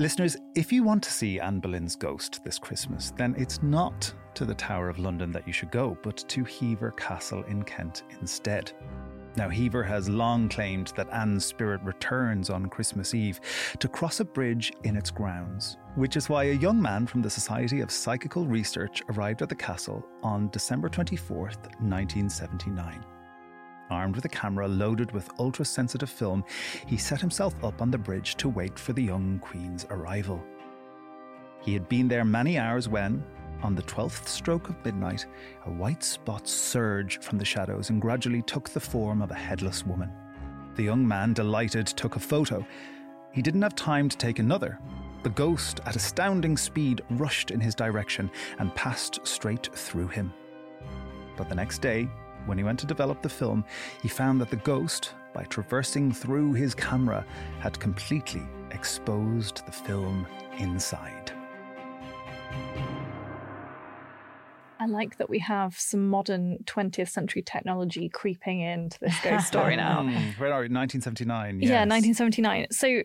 Listeners, 0.00 0.36
if 0.54 0.72
you 0.72 0.84
want 0.84 1.02
to 1.02 1.10
see 1.10 1.40
Anne 1.40 1.58
Boleyn's 1.58 1.96
ghost 1.96 2.44
this 2.44 2.56
Christmas, 2.56 3.12
then 3.16 3.34
it's 3.36 3.60
not 3.64 4.14
to 4.34 4.44
the 4.44 4.54
Tower 4.54 4.88
of 4.88 5.00
London 5.00 5.32
that 5.32 5.44
you 5.44 5.52
should 5.52 5.72
go, 5.72 5.98
but 6.04 6.18
to 6.28 6.44
Hever 6.44 6.92
Castle 6.92 7.42
in 7.48 7.64
Kent 7.64 8.04
instead. 8.20 8.70
Now, 9.36 9.48
Hever 9.48 9.82
has 9.82 10.08
long 10.08 10.48
claimed 10.48 10.92
that 10.94 11.12
Anne's 11.12 11.44
spirit 11.44 11.80
returns 11.82 12.48
on 12.48 12.68
Christmas 12.68 13.12
Eve 13.12 13.40
to 13.80 13.88
cross 13.88 14.20
a 14.20 14.24
bridge 14.24 14.72
in 14.84 14.96
its 14.96 15.10
grounds, 15.10 15.78
which 15.96 16.16
is 16.16 16.28
why 16.28 16.44
a 16.44 16.52
young 16.52 16.80
man 16.80 17.04
from 17.04 17.20
the 17.20 17.30
Society 17.30 17.80
of 17.80 17.90
Psychical 17.90 18.46
Research 18.46 19.02
arrived 19.10 19.42
at 19.42 19.48
the 19.48 19.56
castle 19.56 20.06
on 20.22 20.48
December 20.50 20.88
24th, 20.88 21.58
1979. 21.80 23.04
Armed 23.90 24.16
with 24.16 24.24
a 24.24 24.28
camera 24.28 24.68
loaded 24.68 25.12
with 25.12 25.30
ultra 25.38 25.64
sensitive 25.64 26.10
film, 26.10 26.44
he 26.86 26.96
set 26.96 27.20
himself 27.20 27.54
up 27.64 27.80
on 27.80 27.90
the 27.90 27.98
bridge 27.98 28.36
to 28.36 28.48
wait 28.48 28.78
for 28.78 28.92
the 28.92 29.02
young 29.02 29.38
Queen's 29.38 29.86
arrival. 29.90 30.42
He 31.62 31.72
had 31.72 31.88
been 31.88 32.08
there 32.08 32.24
many 32.24 32.58
hours 32.58 32.88
when, 32.88 33.24
on 33.62 33.74
the 33.74 33.82
twelfth 33.82 34.28
stroke 34.28 34.68
of 34.68 34.84
midnight, 34.84 35.26
a 35.66 35.70
white 35.70 36.04
spot 36.04 36.46
surged 36.46 37.24
from 37.24 37.38
the 37.38 37.44
shadows 37.44 37.90
and 37.90 38.00
gradually 38.00 38.42
took 38.42 38.68
the 38.68 38.80
form 38.80 39.20
of 39.20 39.30
a 39.30 39.34
headless 39.34 39.84
woman. 39.84 40.12
The 40.76 40.84
young 40.84 41.06
man, 41.06 41.32
delighted, 41.32 41.86
took 41.88 42.14
a 42.14 42.20
photo. 42.20 42.64
He 43.32 43.42
didn't 43.42 43.62
have 43.62 43.74
time 43.74 44.08
to 44.08 44.16
take 44.16 44.38
another. 44.38 44.78
The 45.24 45.30
ghost, 45.30 45.80
at 45.84 45.96
astounding 45.96 46.56
speed, 46.56 47.02
rushed 47.10 47.50
in 47.50 47.58
his 47.58 47.74
direction 47.74 48.30
and 48.60 48.74
passed 48.76 49.18
straight 49.26 49.68
through 49.74 50.08
him. 50.08 50.32
But 51.36 51.48
the 51.48 51.56
next 51.56 51.82
day, 51.82 52.08
when 52.48 52.58
he 52.58 52.64
went 52.64 52.78
to 52.80 52.86
develop 52.86 53.22
the 53.22 53.28
film, 53.28 53.64
he 54.02 54.08
found 54.08 54.40
that 54.40 54.50
the 54.50 54.56
ghost, 54.56 55.12
by 55.34 55.44
traversing 55.44 56.10
through 56.10 56.54
his 56.54 56.74
camera, 56.74 57.24
had 57.60 57.78
completely 57.78 58.42
exposed 58.70 59.64
the 59.66 59.72
film 59.72 60.26
inside. 60.58 61.32
I 64.80 64.86
like 64.86 65.18
that 65.18 65.28
we 65.28 65.40
have 65.40 65.78
some 65.78 66.08
modern 66.08 66.58
20th 66.64 67.08
century 67.08 67.42
technology 67.42 68.08
creeping 68.08 68.60
into 68.60 68.98
this 69.00 69.14
ghost 69.22 69.46
story 69.48 69.76
now. 69.76 70.02
Hmm, 70.02 70.40
where 70.40 70.52
are 70.52 70.60
we? 70.60 70.68
1979. 70.68 71.60
Yeah, 71.60 71.84
1979. 71.84 72.68
So, 72.70 73.02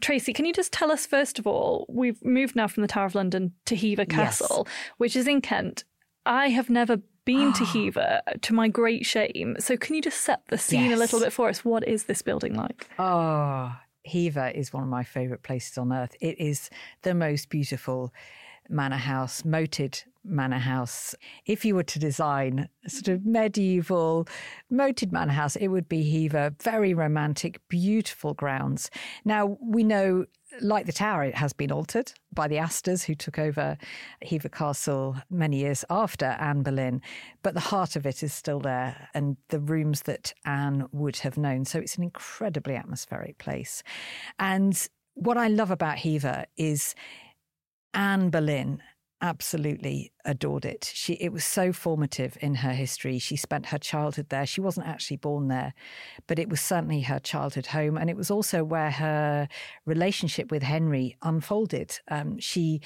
Tracy, 0.00 0.32
can 0.32 0.44
you 0.44 0.52
just 0.52 0.72
tell 0.72 0.90
us, 0.90 1.06
first 1.06 1.38
of 1.38 1.46
all, 1.46 1.86
we've 1.88 2.22
moved 2.24 2.56
now 2.56 2.66
from 2.66 2.82
the 2.82 2.88
Tower 2.88 3.06
of 3.06 3.14
London 3.14 3.52
to 3.66 3.76
Hever 3.76 4.04
Castle, 4.04 4.66
which 4.98 5.14
is 5.14 5.28
in 5.28 5.40
Kent. 5.40 5.84
I 6.26 6.48
have 6.48 6.68
never 6.70 6.98
been 7.24 7.52
to 7.54 7.64
Hever, 7.64 8.20
to 8.40 8.54
my 8.54 8.68
great 8.68 9.06
shame. 9.06 9.56
So, 9.58 9.76
can 9.76 9.94
you 9.94 10.02
just 10.02 10.20
set 10.20 10.42
the 10.48 10.58
scene 10.58 10.92
a 10.92 10.96
little 10.96 11.20
bit 11.20 11.32
for 11.32 11.48
us? 11.48 11.64
What 11.64 11.86
is 11.86 12.04
this 12.04 12.22
building 12.22 12.54
like? 12.54 12.88
Ah, 12.98 13.80
oh, 13.80 14.10
Hever 14.10 14.48
is 14.48 14.72
one 14.72 14.82
of 14.82 14.88
my 14.88 15.04
favourite 15.04 15.42
places 15.42 15.78
on 15.78 15.92
earth. 15.92 16.14
It 16.20 16.38
is 16.40 16.70
the 17.02 17.14
most 17.14 17.48
beautiful 17.48 18.12
manor 18.68 18.96
house, 18.96 19.44
moated 19.44 20.02
manor 20.24 20.58
house. 20.58 21.14
If 21.46 21.64
you 21.64 21.74
were 21.74 21.82
to 21.82 21.98
design 21.98 22.68
a 22.84 22.90
sort 22.90 23.08
of 23.08 23.26
medieval 23.26 24.28
moated 24.70 25.12
manor 25.12 25.32
house, 25.32 25.56
it 25.56 25.68
would 25.68 25.88
be 25.88 26.02
Hever. 26.02 26.54
Very 26.62 26.94
romantic, 26.94 27.60
beautiful 27.68 28.34
grounds. 28.34 28.90
Now, 29.24 29.58
we 29.60 29.84
know, 29.84 30.26
like 30.60 30.86
the 30.86 30.92
tower, 30.92 31.24
it 31.24 31.34
has 31.34 31.52
been 31.52 31.72
altered 31.72 32.12
by 32.32 32.48
the 32.48 32.58
Astors 32.58 33.04
who 33.04 33.14
took 33.14 33.38
over 33.38 33.78
Hever 34.22 34.48
Castle 34.48 35.16
many 35.30 35.58
years 35.58 35.84
after 35.88 36.26
Anne 36.26 36.62
Boleyn, 36.62 37.00
but 37.42 37.54
the 37.54 37.60
heart 37.60 37.96
of 37.96 38.06
it 38.06 38.22
is 38.22 38.32
still 38.32 38.60
there 38.60 39.08
and 39.14 39.36
the 39.48 39.60
rooms 39.60 40.02
that 40.02 40.34
Anne 40.44 40.86
would 40.92 41.16
have 41.18 41.36
known. 41.36 41.64
So 41.64 41.78
it's 41.78 41.96
an 41.96 42.02
incredibly 42.02 42.76
atmospheric 42.76 43.38
place. 43.38 43.82
And 44.38 44.88
what 45.14 45.36
I 45.36 45.48
love 45.48 45.70
about 45.70 45.98
Hever 45.98 46.46
is 46.56 46.94
Anne 47.94 48.30
Boleyn 48.30 48.82
absolutely 49.22 50.12
adored 50.24 50.64
it. 50.64 50.90
She 50.92 51.14
it 51.14 51.32
was 51.32 51.44
so 51.44 51.72
formative 51.72 52.36
in 52.40 52.56
her 52.56 52.72
history. 52.72 53.18
She 53.18 53.36
spent 53.36 53.66
her 53.66 53.78
childhood 53.78 54.28
there. 54.28 54.44
She 54.44 54.60
wasn't 54.60 54.88
actually 54.88 55.16
born 55.16 55.48
there, 55.48 55.72
but 56.26 56.38
it 56.38 56.48
was 56.48 56.60
certainly 56.60 57.02
her 57.02 57.20
childhood 57.20 57.66
home, 57.66 57.96
and 57.96 58.10
it 58.10 58.16
was 58.16 58.30
also 58.30 58.64
where 58.64 58.90
her 58.90 59.48
relationship 59.86 60.50
with 60.50 60.62
Henry 60.62 61.16
unfolded. 61.22 62.00
Um, 62.08 62.38
she 62.38 62.80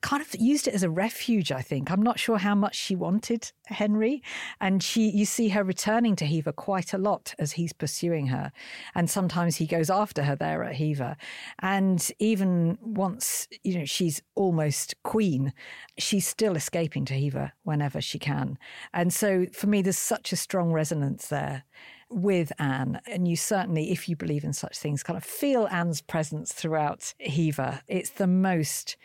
kind 0.00 0.22
of 0.22 0.34
used 0.36 0.68
it 0.68 0.74
as 0.74 0.82
a 0.82 0.90
refuge. 0.90 1.50
I 1.50 1.62
think 1.62 1.90
I'm 1.90 2.02
not 2.02 2.18
sure 2.18 2.38
how 2.38 2.54
much 2.54 2.76
she 2.76 2.94
wanted 2.94 3.50
Henry, 3.66 4.22
and 4.60 4.82
she 4.82 5.10
you 5.10 5.24
see 5.24 5.48
her 5.50 5.64
returning 5.64 6.16
to 6.16 6.26
Hever 6.26 6.52
quite 6.52 6.92
a 6.92 6.98
lot 6.98 7.34
as 7.38 7.52
he's 7.52 7.72
pursuing 7.72 8.28
her, 8.28 8.52
and 8.94 9.10
sometimes 9.10 9.56
he 9.56 9.66
goes 9.66 9.90
after 9.90 10.22
her 10.24 10.36
there 10.36 10.64
at 10.64 10.76
Hever, 10.76 11.16
and 11.60 12.10
even 12.18 12.78
once 12.80 13.48
you 13.62 13.78
know 13.78 13.84
she's 13.84 14.22
almost 14.34 14.94
queen, 15.02 15.52
she's 15.98 16.26
still 16.26 16.56
escaping 16.56 17.04
to 17.06 17.18
Hever 17.18 17.52
whenever 17.64 18.00
she 18.00 18.18
can, 18.18 18.58
and 18.92 19.12
so 19.12 19.46
for 19.52 19.66
me, 19.66 19.82
there's 19.82 19.98
such 19.98 20.32
a 20.32 20.36
strong 20.36 20.72
resonance 20.72 21.26
there 21.28 21.64
with 22.10 22.52
Anne. 22.58 23.00
And 23.06 23.28
you 23.28 23.36
certainly, 23.36 23.90
if 23.90 24.08
you 24.08 24.16
believe 24.16 24.44
in 24.44 24.52
such 24.52 24.78
things, 24.78 25.02
kind 25.02 25.16
of 25.16 25.24
feel 25.24 25.68
Anne's 25.70 26.00
presence 26.00 26.52
throughout 26.52 27.12
Hever. 27.20 27.80
It's 27.86 28.10
the 28.10 28.26
most 28.26 28.96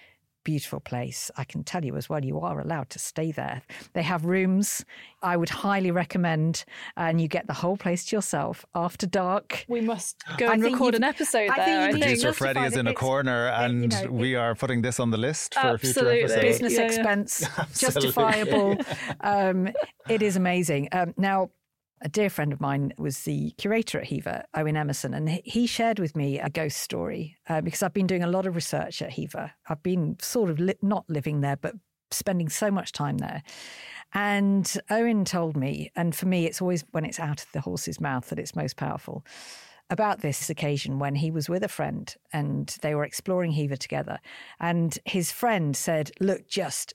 beautiful 0.44 0.80
place. 0.80 1.32
I 1.38 1.44
can 1.44 1.64
tell 1.64 1.84
you 1.86 1.96
as 1.96 2.10
well, 2.10 2.24
you 2.24 2.40
are 2.40 2.60
allowed 2.60 2.90
to 2.92 3.00
stay 3.00 3.32
there. 3.32 3.62
They 3.94 4.04
have 4.04 4.26
rooms 4.26 4.84
I 5.22 5.38
would 5.38 5.50
highly 5.50 5.92
recommend, 5.92 6.66
and 6.98 7.22
you 7.22 7.28
get 7.28 7.48
the 7.48 7.54
whole 7.54 7.78
place 7.78 8.06
to 8.06 8.16
yourself 8.16 8.66
after 8.76 9.06
dark. 9.08 9.66
We 9.70 9.82
must 9.82 10.22
go 10.38 10.48
I 10.48 10.54
and 10.54 10.64
record 10.64 10.96
an 10.96 11.04
episode 11.04 11.50
I 11.50 11.56
think 11.56 11.66
there. 11.66 11.80
you 11.82 11.88
I 11.88 11.92
need 11.92 12.00
to 12.02 12.06
think. 12.08 12.22
Producer 12.22 12.34
Freddy 12.34 12.60
is 12.62 12.76
in 12.76 12.88
a 12.88 12.94
corner, 12.94 13.48
it- 13.48 13.52
you 13.60 13.66
and 13.66 14.04
know, 14.04 14.12
we 14.12 14.36
are 14.36 14.54
putting 14.56 14.82
this 14.82 15.00
on 15.00 15.12
the 15.12 15.18
list 15.18 15.54
for 15.56 15.60
Absolutely. 15.68 16.20
future 16.20 16.34
episodes. 16.34 16.42
business 16.60 16.74
Yeah, 16.74 16.80
yeah. 16.80 16.86
expense, 16.88 17.44
Absolutely. 17.58 18.02
justifiable. 18.02 18.78
um, 19.22 19.70
it 20.10 20.22
is 20.22 20.36
amazing. 20.36 20.90
Um, 20.92 21.14
now, 21.18 21.50
a 22.04 22.10
dear 22.10 22.30
friend 22.30 22.52
of 22.52 22.60
mine 22.60 22.94
was 22.98 23.22
the 23.22 23.52
curator 23.52 24.00
at 24.00 24.08
Hever, 24.08 24.44
Owen 24.54 24.76
Emmerson, 24.76 25.14
and 25.14 25.30
he- 25.30 25.66
shared 25.66 25.98
with 25.98 26.16
me 26.16 26.38
a 26.38 26.50
ghost 26.50 26.78
story 26.78 27.38
uh, 27.48 27.62
because 27.62 27.82
I've 27.82 27.94
been 27.94 28.08
doing 28.08 28.24
a 28.24 28.28
lot 28.28 28.46
of 28.46 28.56
research 28.56 29.02
at 29.02 29.14
Hever. 29.14 29.52
I've 29.70 29.82
been 29.82 30.18
sort 30.22 30.50
of 30.50 30.60
li- 30.60 30.76
not 30.82 31.10
living 31.10 31.40
there, 31.40 31.56
but 31.56 31.76
spending 32.12 32.50
so 32.50 32.70
much 32.70 32.92
time 32.92 33.20
there. 33.20 33.42
And 34.14 34.72
Owen 34.90 35.24
told 35.24 35.56
me, 35.56 35.92
and 35.96 36.14
for 36.14 36.28
me, 36.28 36.46
it's 36.46 36.62
always 36.62 36.84
when 36.92 37.06
it's 37.06 37.20
out 37.20 37.42
of 37.42 37.52
the 37.54 37.62
horse's 37.62 38.00
mouth 38.02 38.30
that 38.30 38.38
it's 38.40 38.56
most 38.56 38.76
powerful. 38.76 39.26
about 39.90 40.22
this 40.22 40.50
occasion 40.50 40.98
when 40.98 41.16
he 41.16 41.30
was 41.30 41.50
with 41.50 41.64
a 41.64 41.68
friend 41.68 42.16
and 42.32 42.78
they 42.82 42.96
were 42.96 43.04
exploring 43.04 43.52
Hever 43.52 43.76
together. 43.76 44.18
And 44.60 44.98
his 45.06 45.32
friend 45.32 45.76
said, 45.76 46.12
Look, 46.20 46.48
just 46.48 46.94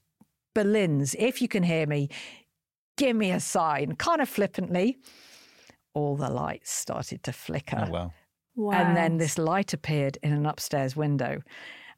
Berlin's, 0.55 1.15
if 1.19 1.41
you 1.41 1.49
can 1.49 1.63
hear 1.63 1.87
me, 1.87 2.09
give 2.99 3.17
me 3.17 3.31
a 3.31 3.41
sign, 3.41 3.97
kind 3.97 4.21
of 4.21 4.29
flippantly. 4.29 4.99
All 5.95 6.17
the 6.17 6.29
lights 6.29 6.71
started 6.71 7.23
to 7.23 7.33
flicker. 7.33 7.85
Oh, 7.89 7.91
wow. 7.91 8.13
Wow. 8.55 8.73
And 8.73 8.97
then 8.97 9.17
this 9.17 9.39
light 9.39 9.73
appeared 9.73 10.19
in 10.23 10.33
an 10.33 10.45
upstairs 10.45 10.95
window 10.97 11.41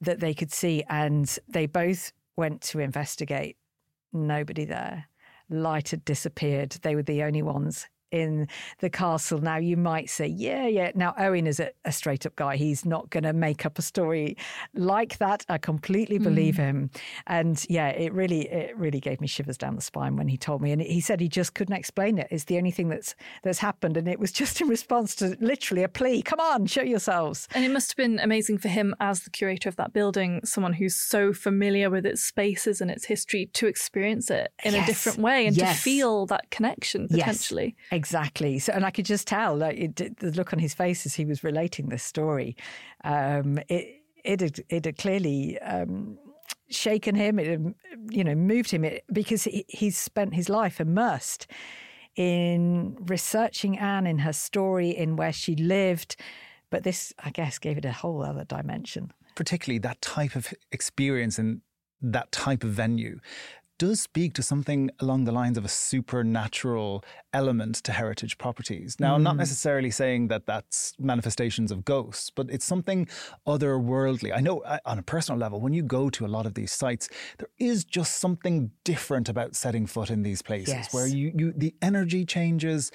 that 0.03 0.21
they 0.21 0.35
could 0.35 0.53
see. 0.53 0.85
And 0.89 1.37
they 1.49 1.67
both 1.67 2.13
went 2.37 2.61
to 2.63 2.79
investigate. 2.79 3.57
Nobody 4.13 4.65
there. 4.65 5.07
Light 5.49 5.91
had 5.91 6.05
disappeared. 6.05 6.71
They 6.83 6.95
were 6.95 7.03
the 7.03 7.23
only 7.23 7.43
ones 7.43 7.89
in 8.11 8.49
the 8.79 8.91
castle. 8.91 9.41
Now, 9.41 9.57
you 9.57 9.77
might 9.77 10.11
say, 10.11 10.27
yeah, 10.27 10.67
yeah. 10.67 10.93
Now, 10.95 11.15
Owen 11.19 11.47
is 11.47 11.61
a, 11.61 11.71
a 11.85 11.93
straight 11.93 12.27
up 12.27 12.37
guy. 12.37 12.57
He's 12.57 12.85
not 12.85 13.11
going 13.11 13.25
to 13.25 13.33
make 13.33 13.65
up 13.67 13.79
a 13.79 13.83
story 13.83 14.37
like 14.75 15.19
that. 15.19 15.45
I 15.49 15.59
completely 15.59 16.19
believe 16.19 16.55
mm. 16.55 16.59
him. 16.59 16.91
And 17.27 17.65
yeah, 17.69 17.89
it 17.89 18.13
really, 18.13 18.49
it 18.49 18.77
really 18.77 19.01
gave 19.01 19.21
me 19.21 19.27
shivers 19.27 19.59
down 19.59 19.77
the 19.77 19.83
spine 19.83 20.17
when 20.17 20.29
he 20.29 20.37
told 20.37 20.63
me. 20.63 20.73
And 20.73 20.83
he 20.83 21.01
said 21.01 21.21
he 21.21 21.29
just 21.29 21.55
couldn't 21.55 21.77
explain 21.77 22.19
it. 22.19 22.29
It's 22.31 22.45
the 22.45 22.59
only 22.59 22.71
thing 22.71 22.89
that's 22.89 23.15
that's 23.43 23.59
happened. 23.59 23.97
And 23.97 24.09
it 24.09 24.19
was 24.19 24.33
just 24.33 24.61
in 24.61 24.69
response 24.69 25.15
to 25.17 25.37
literally 25.41 25.83
a 25.83 25.89
plea 25.89 26.23
come 26.23 26.41
on, 26.41 26.67
show 26.67 26.83
yourselves. 26.83 27.49
And 27.55 27.65
it 27.65 27.71
must 27.71 27.91
have 27.91 27.97
been 27.97 28.19
amazing 28.19 28.59
for 28.59 28.69
him 28.69 28.95
as 29.01 29.21
the 29.21 29.31
curator 29.31 29.69
of 29.69 29.77
that 29.77 29.93
building, 29.93 30.41
someone 30.45 30.75
who's 30.75 30.97
so 30.97 31.33
familiar 31.33 31.91
with 31.91 32.07
its 32.07 32.23
spaces 32.23 32.81
and 32.81 32.91
its 32.91 33.07
history, 33.07 33.47
to 33.55 33.67
experience 33.67 34.31
it 34.31 34.53
in 34.65 34.75
a 34.75 34.85
different 34.87 35.19
way 35.19 35.47
and 35.47 35.57
Yes. 35.57 35.77
to 35.77 35.83
feel 35.83 36.27
that 36.27 36.51
connection 36.51 37.07
Yes. 37.11 37.27
Exactly. 38.01 38.59
So, 38.59 38.73
and 38.77 38.85
I 38.89 38.91
could 38.91 39.09
just 39.15 39.27
tell 39.27 39.53
like 39.65 39.77
it, 39.85 40.19
the 40.23 40.31
look 40.39 40.53
on 40.55 40.59
his 40.67 40.75
face 40.75 41.01
as 41.09 41.15
he 41.21 41.25
was 41.27 41.45
relating 41.51 41.91
this 41.91 42.03
story. 42.15 42.51
Um, 43.05 43.59
it 43.69 43.85
it 44.31 44.41
had, 44.41 44.57
it 44.77 44.85
had 44.87 44.97
clearly 45.05 45.59
um, 45.75 46.19
shaken 46.69 47.15
him. 47.17 47.39
It 47.39 47.49
had, 47.51 47.75
you 48.17 48.25
know 48.25 48.37
moved 48.37 48.71
him 48.71 48.85
it, 48.85 49.03
because 49.21 49.43
he, 49.53 49.65
he's 49.81 49.97
spent 50.11 50.35
his 50.35 50.49
life 50.49 50.81
immersed 50.87 51.47
in 52.17 52.97
researching 53.15 53.79
Anne 53.79 54.07
in 54.07 54.19
her 54.19 54.33
story, 54.33 54.91
in 55.03 55.17
where 55.17 55.35
she 55.43 55.55
lived. 55.57 56.17
But 56.71 56.83
this, 56.83 57.13
I 57.29 57.31
guess, 57.31 57.59
gave 57.59 57.79
it 57.79 57.85
a 57.85 57.93
whole 58.03 58.23
other 58.31 58.45
dimension. 58.45 59.05
particularly 59.35 59.79
that 59.79 60.01
type 60.03 60.37
of 60.37 60.53
experience 60.71 61.39
and 61.39 61.61
that 62.03 62.31
type 62.33 62.65
of 62.65 62.71
venue 62.71 63.21
does 63.81 63.99
speak 64.01 64.35
to 64.35 64.43
something 64.43 64.91
along 65.01 65.25
the 65.25 65.33
lines 65.33 65.57
of 65.57 65.65
a 65.65 65.69
supernatural 65.69 67.03
element 67.33 67.77
to 67.77 67.93
heritage 67.93 68.37
properties. 68.37 68.97
Now, 69.01 69.15
I'm 69.15 69.23
not 69.23 69.37
necessarily 69.37 69.91
saying 69.91 70.29
that 70.29 70.45
that's 70.47 70.93
manifestations 70.99 71.71
of 71.73 71.79
ghosts, 71.85 72.29
but 72.31 72.51
it's 72.51 72.67
something 72.67 73.09
otherworldly. 73.47 74.37
I 74.37 74.41
know 74.41 74.59
uh, 74.61 74.79
on 74.85 74.99
a 74.99 75.03
personal 75.03 75.39
level, 75.39 75.61
when 75.61 75.73
you 75.73 75.83
go 75.83 76.11
to 76.11 76.27
a 76.27 76.31
lot 76.37 76.45
of 76.45 76.53
these 76.55 76.73
sites, 76.73 77.09
there 77.39 77.49
is 77.59 77.85
just 77.85 78.17
something 78.21 78.71
different 78.85 79.29
about 79.31 79.57
setting 79.57 79.87
foot 79.87 80.11
in 80.11 80.23
these 80.23 80.43
places 80.43 80.75
Yes. 80.75 80.93
where 80.95 81.07
you, 81.07 81.33
you 81.35 81.53
the 81.57 81.75
energy 81.81 82.25
changes. 82.27 82.91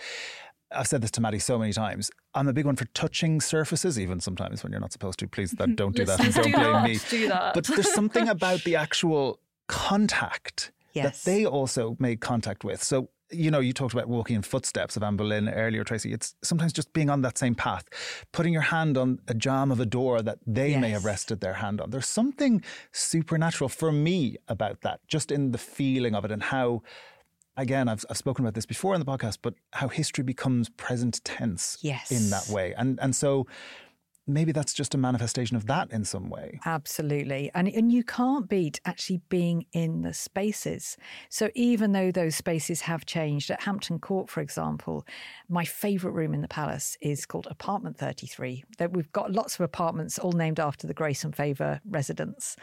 I've 0.71 0.87
said 0.87 1.01
this 1.01 1.11
to 1.11 1.21
Maddie 1.21 1.39
so 1.39 1.57
many 1.57 1.73
times. 1.73 2.11
I'm 2.35 2.47
a 2.47 2.53
big 2.53 2.65
one 2.65 2.75
for 2.75 2.85
touching 2.93 3.41
surfaces, 3.41 3.99
even 3.99 4.19
sometimes 4.19 4.61
when 4.63 4.71
you're 4.71 4.81
not 4.81 4.91
supposed 4.93 5.17
to. 5.19 5.27
Please 5.27 5.51
that, 5.53 5.75
don't 5.81 5.95
do 5.95 6.05
that. 6.05 6.19
and 6.19 6.33
Don't 6.33 6.45
do 6.45 6.51
blame 6.51 6.71
not 6.73 6.83
me. 6.89 6.99
do 7.09 7.27
that. 7.29 7.53
But 7.55 7.65
there's 7.65 7.91
something 7.93 8.27
about 8.29 8.63
the 8.65 8.75
actual 8.75 9.39
contact 9.67 10.71
Yes. 10.95 11.23
that 11.23 11.29
they 11.31 11.45
also 11.45 11.95
made 11.99 12.21
contact 12.21 12.63
with. 12.63 12.81
So, 12.83 13.09
you 13.31 13.49
know, 13.51 13.59
you 13.59 13.73
talked 13.73 13.93
about 13.93 14.07
walking 14.07 14.35
in 14.35 14.41
footsteps 14.43 14.95
of 14.95 15.03
Anne 15.03 15.17
Boleyn 15.17 15.49
earlier, 15.49 15.83
Tracy. 15.83 16.13
It's 16.13 16.35
sometimes 16.43 16.71
just 16.73 16.93
being 16.93 17.09
on 17.09 17.21
that 17.23 17.37
same 17.37 17.55
path, 17.55 17.85
putting 18.31 18.53
your 18.53 18.61
hand 18.61 18.97
on 18.97 19.19
a 19.27 19.33
jamb 19.33 19.71
of 19.71 19.79
a 19.79 19.85
door 19.85 20.21
that 20.21 20.37
they 20.45 20.77
may 20.77 20.91
have 20.91 21.05
rested 21.05 21.41
their 21.41 21.55
hand 21.55 21.81
on. 21.81 21.89
There's 21.89 22.07
something 22.07 22.63
supernatural 22.91 23.69
for 23.69 23.91
me 23.91 24.37
about 24.47 24.81
that, 24.81 24.99
just 25.07 25.31
in 25.31 25.51
the 25.51 25.57
feeling 25.57 26.15
of 26.15 26.25
it 26.25 26.31
and 26.31 26.43
how. 26.43 26.81
Again, 27.57 27.87
I've, 27.87 28.03
I've 28.09 28.17
spoken 28.17 28.43
about 28.43 28.53
this 28.53 28.65
before 28.65 28.93
in 28.95 28.99
the 28.99 29.05
podcast, 29.05 29.37
but 29.41 29.53
how 29.71 29.87
history 29.87 30.25
becomes 30.25 30.67
present 30.67 31.23
tense 31.23 31.77
Yes. 31.81 32.11
in 32.11 32.29
that 32.31 32.49
way. 32.49 32.73
And 32.77 32.99
and 33.01 33.15
so 33.15 33.47
maybe 34.27 34.51
that's 34.51 34.73
just 34.73 34.95
a 34.95 34.97
manifestation 34.97 35.55
of 35.55 35.67
that 35.67 35.91
in 35.91 36.03
some 36.03 36.29
way. 36.29 36.59
Absolutely. 36.65 37.51
And 37.53 37.67
and 37.67 37.91
you 37.91 38.03
can't 38.03 38.49
beat 38.49 38.79
actually 38.85 39.21
being 39.29 39.65
in 39.71 40.01
the 40.01 40.13
spaces. 40.13 40.97
So 41.29 41.49
even 41.55 41.91
though 41.91 42.11
those 42.11 42.35
spaces 42.35 42.81
have 42.81 43.05
changed 43.05 43.51
at 43.51 43.61
Hampton 43.61 43.99
Court 43.99 44.29
for 44.29 44.41
example, 44.41 45.05
my 45.47 45.65
favorite 45.65 46.11
room 46.11 46.33
in 46.33 46.41
the 46.41 46.47
palace 46.47 46.97
is 47.01 47.25
called 47.25 47.47
apartment 47.49 47.97
33. 47.97 48.63
That 48.77 48.93
we've 48.93 49.11
got 49.11 49.31
lots 49.31 49.55
of 49.55 49.61
apartments 49.61 50.17
all 50.17 50.31
named 50.31 50.59
after 50.59 50.87
the 50.87 50.93
Grace 50.93 51.23
and 51.23 51.35
Favor 51.35 51.79
residents 51.87 52.55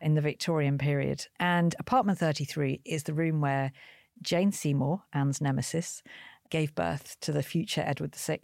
in 0.00 0.14
the 0.14 0.20
Victorian 0.20 0.78
period. 0.78 1.26
And 1.38 1.74
apartment 1.78 2.18
33 2.18 2.80
is 2.84 3.04
the 3.04 3.14
room 3.14 3.40
where 3.40 3.72
Jane 4.20 4.52
Seymour, 4.52 5.02
Anne's 5.12 5.40
nemesis, 5.40 6.02
gave 6.50 6.74
birth 6.74 7.16
to 7.20 7.32
the 7.32 7.42
future 7.42 7.82
Edward 7.84 8.14
VI 8.14 8.40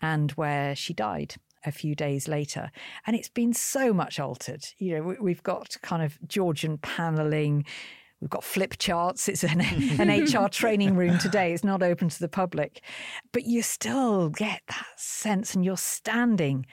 and 0.00 0.30
where 0.32 0.76
she 0.76 0.92
died 0.92 1.36
a 1.64 1.72
few 1.72 1.94
days 1.94 2.28
later. 2.28 2.70
And 3.06 3.16
it's 3.16 3.28
been 3.28 3.52
so 3.52 3.92
much 3.92 4.20
altered. 4.20 4.64
You 4.78 4.96
know, 4.96 5.02
we- 5.02 5.18
we've 5.20 5.42
got 5.42 5.76
kind 5.82 6.02
of 6.02 6.18
Georgian 6.26 6.78
paneling. 6.78 7.64
We've 8.20 8.30
got 8.30 8.44
flip 8.44 8.76
charts. 8.78 9.28
It's 9.28 9.44
an, 9.44 9.60
an 10.00 10.08
HR 10.08 10.48
training 10.48 10.96
room 10.96 11.18
today. 11.18 11.52
It's 11.52 11.64
not 11.64 11.82
open 11.82 12.08
to 12.08 12.18
the 12.18 12.28
public. 12.28 12.82
But 13.32 13.44
you 13.44 13.62
still 13.62 14.28
get 14.28 14.62
that 14.68 14.86
sense, 14.96 15.54
and 15.54 15.64
you're 15.64 15.76
standing 15.76 16.66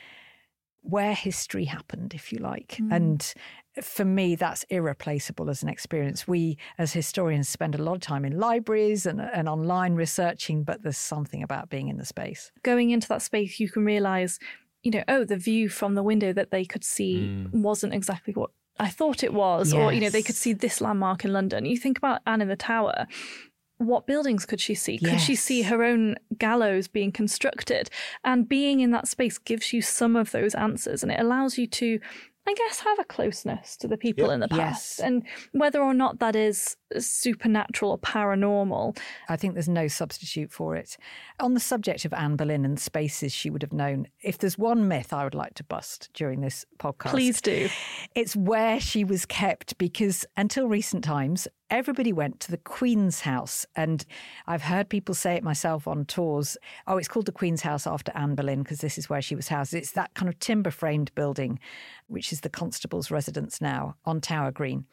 where 0.84 1.14
history 1.14 1.66
happened, 1.66 2.14
if 2.14 2.32
you 2.32 2.40
like. 2.40 2.78
Mm. 2.80 2.96
And 2.96 3.34
for 3.82 4.06
me, 4.06 4.36
that's 4.36 4.64
irreplaceable 4.64 5.50
as 5.50 5.64
an 5.64 5.70
experience. 5.70 6.28
We, 6.28 6.58
as 6.78 6.94
historians, 6.94 7.50
spend 7.50 7.74
a 7.74 7.82
lot 7.82 7.96
of 7.96 8.02
time 8.02 8.26
in 8.26 8.38
libraries 8.38 9.06
and, 9.06 9.22
and 9.22 9.48
online 9.48 9.96
researching, 9.96 10.64
but 10.64 10.84
there's 10.84 10.98
something 10.98 11.42
about 11.42 11.70
being 11.70 11.88
in 11.88 11.98
the 11.98 12.06
space. 12.06 12.52
Going 12.64 12.92
into 12.92 13.08
that 13.08 13.22
space, 13.22 13.60
you 13.60 13.70
can 13.70 13.86
realize, 13.86 14.40
you 14.84 14.92
know, 14.92 15.04
oh, 15.08 15.24
the 15.24 15.38
view 15.38 15.70
from 15.70 15.96
the 15.96 16.04
window 16.04 16.34
that 16.34 16.52
they 16.52 16.66
could 16.66 16.84
see 16.84 17.20
mm. 17.20 17.52
wasn't 17.52 17.94
exactly 17.94 18.34
what 18.34 18.52
I 18.80 18.90
thought 18.90 19.24
it 19.24 19.34
was, 19.34 19.74
or 19.74 19.94
you 19.94 20.02
know, 20.02 20.10
they 20.10 20.24
could 20.24 20.36
see 20.36 20.54
this 20.54 20.82
landmark 20.82 21.24
in 21.24 21.32
London. 21.32 21.66
You 21.66 21.78
think 21.78 21.98
about 21.98 22.22
Anne 22.26 22.42
in 22.42 22.48
the 22.48 22.56
Tower. 22.56 23.08
What 23.78 24.08
buildings 24.08 24.46
could 24.46 24.62
she 24.62 24.76
see? 24.76 24.98
Could 24.98 25.20
she 25.20 25.36
see 25.36 25.64
her 25.64 25.84
own 25.84 26.16
gallows 26.38 26.88
being 26.88 27.12
constructed? 27.12 27.90
And 28.24 28.48
being 28.48 28.80
in 28.80 28.92
that 28.92 29.08
space 29.08 29.38
gives 29.38 29.74
you 29.74 29.82
some 29.82 30.16
of 30.16 30.32
those 30.32 30.56
answers 30.56 31.04
and 31.04 31.12
it 31.12 31.20
allows 31.20 31.58
you 31.58 31.68
to, 31.68 32.00
I 32.46 32.54
guess, 32.56 32.82
have 32.82 33.00
a 33.00 33.06
closeness 33.06 33.78
to 33.78 33.88
the 33.88 33.98
people 33.98 34.30
in 34.30 34.42
the 34.42 34.50
past. 34.50 35.00
Yes. 35.00 35.00
And 35.00 35.24
whether 35.54 35.82
or 35.82 35.94
not 35.94 36.20
that 36.20 36.36
is 36.36 36.76
supernatural 36.98 37.92
or 37.92 37.98
paranormal, 37.98 38.98
I 39.30 39.38
think 39.38 39.54
there's 39.54 39.70
no 39.70 39.88
substitute 39.88 40.52
for 40.52 40.76
it. 40.76 40.98
On 41.40 41.54
the 41.54 41.60
subject 41.62 42.04
of 42.04 42.14
Anne 42.14 42.36
Boleyn 42.36 42.66
and 42.66 42.78
spaces 42.78 43.32
she 43.32 43.50
would 43.50 43.62
have 43.62 43.72
known, 43.72 44.08
if 44.22 44.38
there's 44.38 44.58
one 44.58 44.90
myth 44.90 45.14
I 45.14 45.24
would 45.24 45.36
like 45.36 45.54
to 45.56 45.64
bust 45.64 46.10
during 46.14 46.42
this 46.42 46.66
podcast, 46.80 47.12
please 47.12 47.40
do. 47.40 47.70
It's 48.14 48.36
where 48.36 48.80
she 48.80 49.06
was 49.06 49.26
kept 49.26 49.78
because 49.78 50.26
until 50.36 50.68
recent 50.68 51.04
times, 51.04 51.48
everybody 51.74 52.14
went 52.14 52.40
to 52.40 52.52
the 52.52 52.58
Queen's 52.58 53.22
house. 53.22 53.66
And 53.76 54.06
I've 54.46 54.62
heard 54.62 54.90
people 54.90 55.16
say 55.16 55.34
it 55.34 55.44
myself 55.44 55.88
on 55.88 56.06
tours. 56.06 56.56
Oh, 56.88 56.98
it's 56.98 57.08
called 57.08 57.26
the 57.26 57.32
Queen's 57.32 57.64
house 57.64 57.88
after 57.88 58.12
Anne 58.16 58.36
Boleyn 58.36 58.62
because 58.62 58.80
this 58.80 58.98
is 58.98 59.10
where 59.10 59.22
she 59.22 59.36
was 59.36 59.48
housed. 59.48 59.74
It's 59.74 59.92
that 59.92 60.14
kind 60.14 60.30
of 60.30 60.38
timber 60.40 60.72
framed 60.72 61.14
building, 61.16 61.60
which 62.08 62.32
is 62.32 62.42
the 62.42 62.50
constable's 62.50 63.10
residence 63.10 63.60
now 63.60 63.96
on 64.06 64.22
Tower 64.22 64.52
Green. 64.52 64.86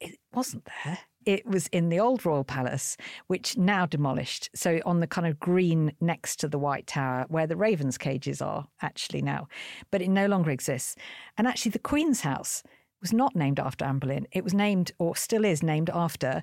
It 0.00 0.18
wasn't 0.32 0.68
there. 0.84 0.98
It 1.24 1.46
was 1.46 1.68
in 1.68 1.88
the 1.88 2.00
old 2.00 2.24
royal 2.26 2.42
palace, 2.42 2.96
which 3.28 3.56
now 3.56 3.86
demolished. 3.86 4.50
So 4.54 4.80
on 4.84 5.00
the 5.00 5.06
kind 5.06 5.26
of 5.26 5.38
green 5.38 5.92
next 6.00 6.36
to 6.40 6.48
the 6.48 6.58
White 6.58 6.88
Tower, 6.88 7.26
where 7.28 7.46
the 7.46 7.56
ravens' 7.56 7.98
cages 7.98 8.42
are 8.42 8.66
actually 8.80 9.22
now, 9.22 9.46
but 9.92 10.02
it 10.02 10.08
no 10.08 10.26
longer 10.26 10.50
exists. 10.50 10.96
And 11.38 11.46
actually, 11.46 11.70
the 11.70 11.78
Queen's 11.78 12.22
house 12.22 12.64
was 13.02 13.12
not 13.12 13.36
named 13.36 13.60
after 13.60 13.84
Anne 13.84 13.98
Boleyn. 13.98 14.26
It 14.32 14.44
was 14.44 14.54
named, 14.54 14.92
or 14.98 15.14
still 15.14 15.44
is 15.44 15.62
named 15.62 15.90
after, 15.90 16.42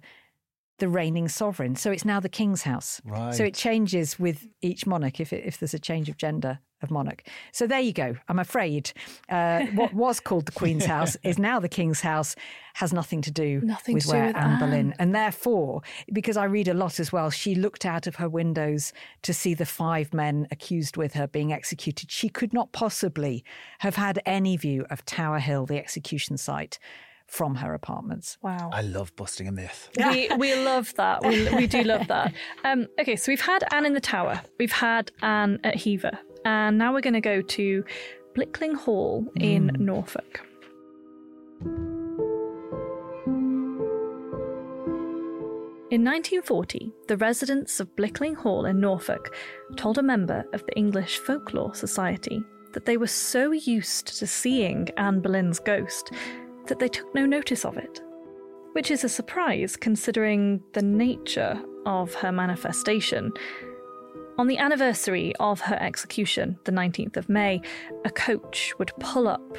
the 0.80 0.90
reigning 0.90 1.28
sovereign. 1.28 1.76
So 1.76 1.92
it's 1.92 2.06
now 2.06 2.20
the 2.20 2.30
King's 2.30 2.64
house. 2.64 3.02
So 3.32 3.44
it 3.44 3.54
changes 3.54 4.20
with 4.20 4.48
each 4.62 4.86
monarch 4.86 5.20
if 5.20 5.34
it, 5.34 5.44
if 5.46 5.60
there's 5.60 5.74
a 5.74 5.80
change 5.80 6.10
of 6.10 6.18
gender 6.18 6.60
of 6.82 6.92
monarch. 6.92 7.24
So 7.52 7.68
there 7.68 7.80
you 7.80 7.94
go. 7.94 8.16
I'm 8.28 8.40
afraid 8.40 8.92
uh, 9.30 9.66
what 9.76 9.94
was 9.94 10.20
called 10.20 10.46
the 10.46 10.52
Queen's 10.52 10.86
house 10.86 11.18
is 11.24 11.38
now 11.38 11.60
the 11.60 11.70
King's 11.70 12.02
house. 12.02 12.36
Has 12.76 12.94
nothing 12.94 13.22
to 13.24 13.32
do 13.32 13.60
Nothing 13.62 13.96
with 13.96 14.04
to 14.04 14.10
do 14.10 14.16
where 14.16 14.28
with 14.28 14.36
Anne 14.38 14.52
Anne. 14.52 14.60
Boleyn. 14.60 14.94
And 15.00 15.14
therefore, 15.14 15.82
because 16.14 16.38
I 16.38 16.46
read 16.46 16.70
a 16.70 16.74
lot 16.74 17.00
as 17.00 17.12
well, 17.12 17.30
she 17.30 17.56
looked 17.56 17.86
out 17.86 18.08
of 18.08 18.16
her 18.16 18.30
windows 18.30 18.94
to 19.24 19.34
see 19.34 19.54
the 19.54 19.66
five 19.66 20.14
men 20.14 20.48
accused 20.52 20.96
with 20.96 21.14
her 21.16 21.28
being 21.28 21.52
executed. 21.52 22.10
She 22.10 22.30
could 22.30 22.54
not 22.54 22.72
possibly 22.72 23.44
have 23.80 23.96
had 23.96 24.22
any 24.26 24.56
view 24.56 24.86
of 24.90 25.04
Tower 25.04 25.40
Hill, 25.40 25.66
the 25.66 25.78
execution 25.78 26.38
site, 26.38 26.80
from 27.30 27.56
her 27.56 27.74
apartments. 27.74 28.38
Wow. 28.42 28.70
I 28.74 28.82
love 28.82 29.16
busting 29.16 29.48
a 29.48 29.52
myth. 29.52 29.90
we 29.98 30.30
we 30.38 30.56
love 30.56 30.94
that. 30.96 31.24
We, 31.24 31.48
we 31.56 31.68
do 31.68 31.84
love 31.84 32.08
that. 32.08 32.34
Um, 32.66 32.88
okay, 33.00 33.16
so 33.16 33.32
we've 33.32 33.42
had 33.42 33.64
Anne 33.72 33.86
in 33.86 33.94
the 33.94 34.02
Tower. 34.02 34.42
We've 34.60 34.72
had 34.72 35.12
Anne 35.22 35.60
at 35.64 35.76
Hever. 35.76 36.18
And 36.46 36.78
now 36.78 36.94
we're 36.94 37.02
going 37.02 37.14
to 37.14 37.22
go 37.22 37.42
to 37.42 37.84
Blickling 38.36 38.76
Hall 38.76 39.26
in 39.36 39.72
Norfolk. 39.80 40.42
In 45.92 46.04
1940, 46.04 46.92
the 47.08 47.18
residents 47.18 47.80
of 47.80 47.96
Blickling 47.96 48.36
Hall 48.36 48.66
in 48.66 48.80
Norfolk 48.80 49.36
told 49.76 49.98
a 49.98 50.04
member 50.04 50.44
of 50.54 50.64
the 50.66 50.78
English 50.78 51.18
Folklore 51.18 51.74
Society 51.74 52.44
that 52.74 52.86
they 52.86 52.98
were 52.98 53.08
so 53.08 53.52
used 53.52 54.20
to 54.20 54.28
seeing 54.28 54.90
Anne 54.98 55.20
Boleyn's 55.20 55.60
ghost 55.60 56.12
that 56.70 56.80
they 56.80 56.88
took 56.88 57.14
no 57.14 57.26
notice 57.26 57.66
of 57.66 57.78
it. 57.78 58.02
Which 58.74 58.92
is 58.92 59.04
a 59.04 59.10
surprise 59.10 59.76
considering 59.76 60.62
the 60.74 60.82
nature 60.82 61.62
of 61.86 62.14
her 62.16 62.32
manifestation. 62.32 63.34
On 64.38 64.48
the 64.48 64.58
anniversary 64.58 65.34
of 65.40 65.60
her 65.62 65.78
execution, 65.82 66.58
the 66.64 66.72
19th 66.72 67.18
of 67.18 67.28
May, 67.28 67.62
a 68.06 68.10
coach 68.10 68.74
would 68.80 68.94
pull 69.00 69.28
up, 69.28 69.58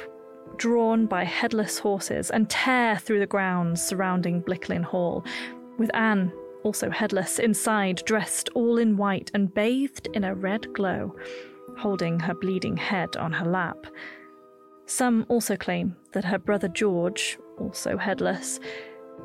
drawn 0.57 1.05
by 1.05 1.23
headless 1.23 1.77
horses, 1.77 2.31
and 2.31 2.49
tear 2.49 2.97
through 2.97 3.19
the 3.19 3.27
grounds 3.27 3.81
surrounding 3.81 4.41
Blickling 4.41 4.83
Hall, 4.83 5.23
with 5.77 5.91
Anne, 5.93 6.31
also 6.63 6.89
headless, 6.89 7.37
inside, 7.37 8.01
dressed 8.05 8.49
all 8.55 8.77
in 8.77 8.97
white 8.97 9.29
and 9.33 9.53
bathed 9.53 10.07
in 10.13 10.23
a 10.23 10.33
red 10.33 10.71
glow, 10.73 11.15
holding 11.77 12.19
her 12.19 12.33
bleeding 12.33 12.77
head 12.77 13.15
on 13.17 13.31
her 13.33 13.45
lap. 13.45 13.85
Some 14.91 15.25
also 15.29 15.55
claim 15.55 15.95
that 16.11 16.25
her 16.25 16.37
brother 16.37 16.67
George, 16.67 17.39
also 17.57 17.95
headless, 17.95 18.59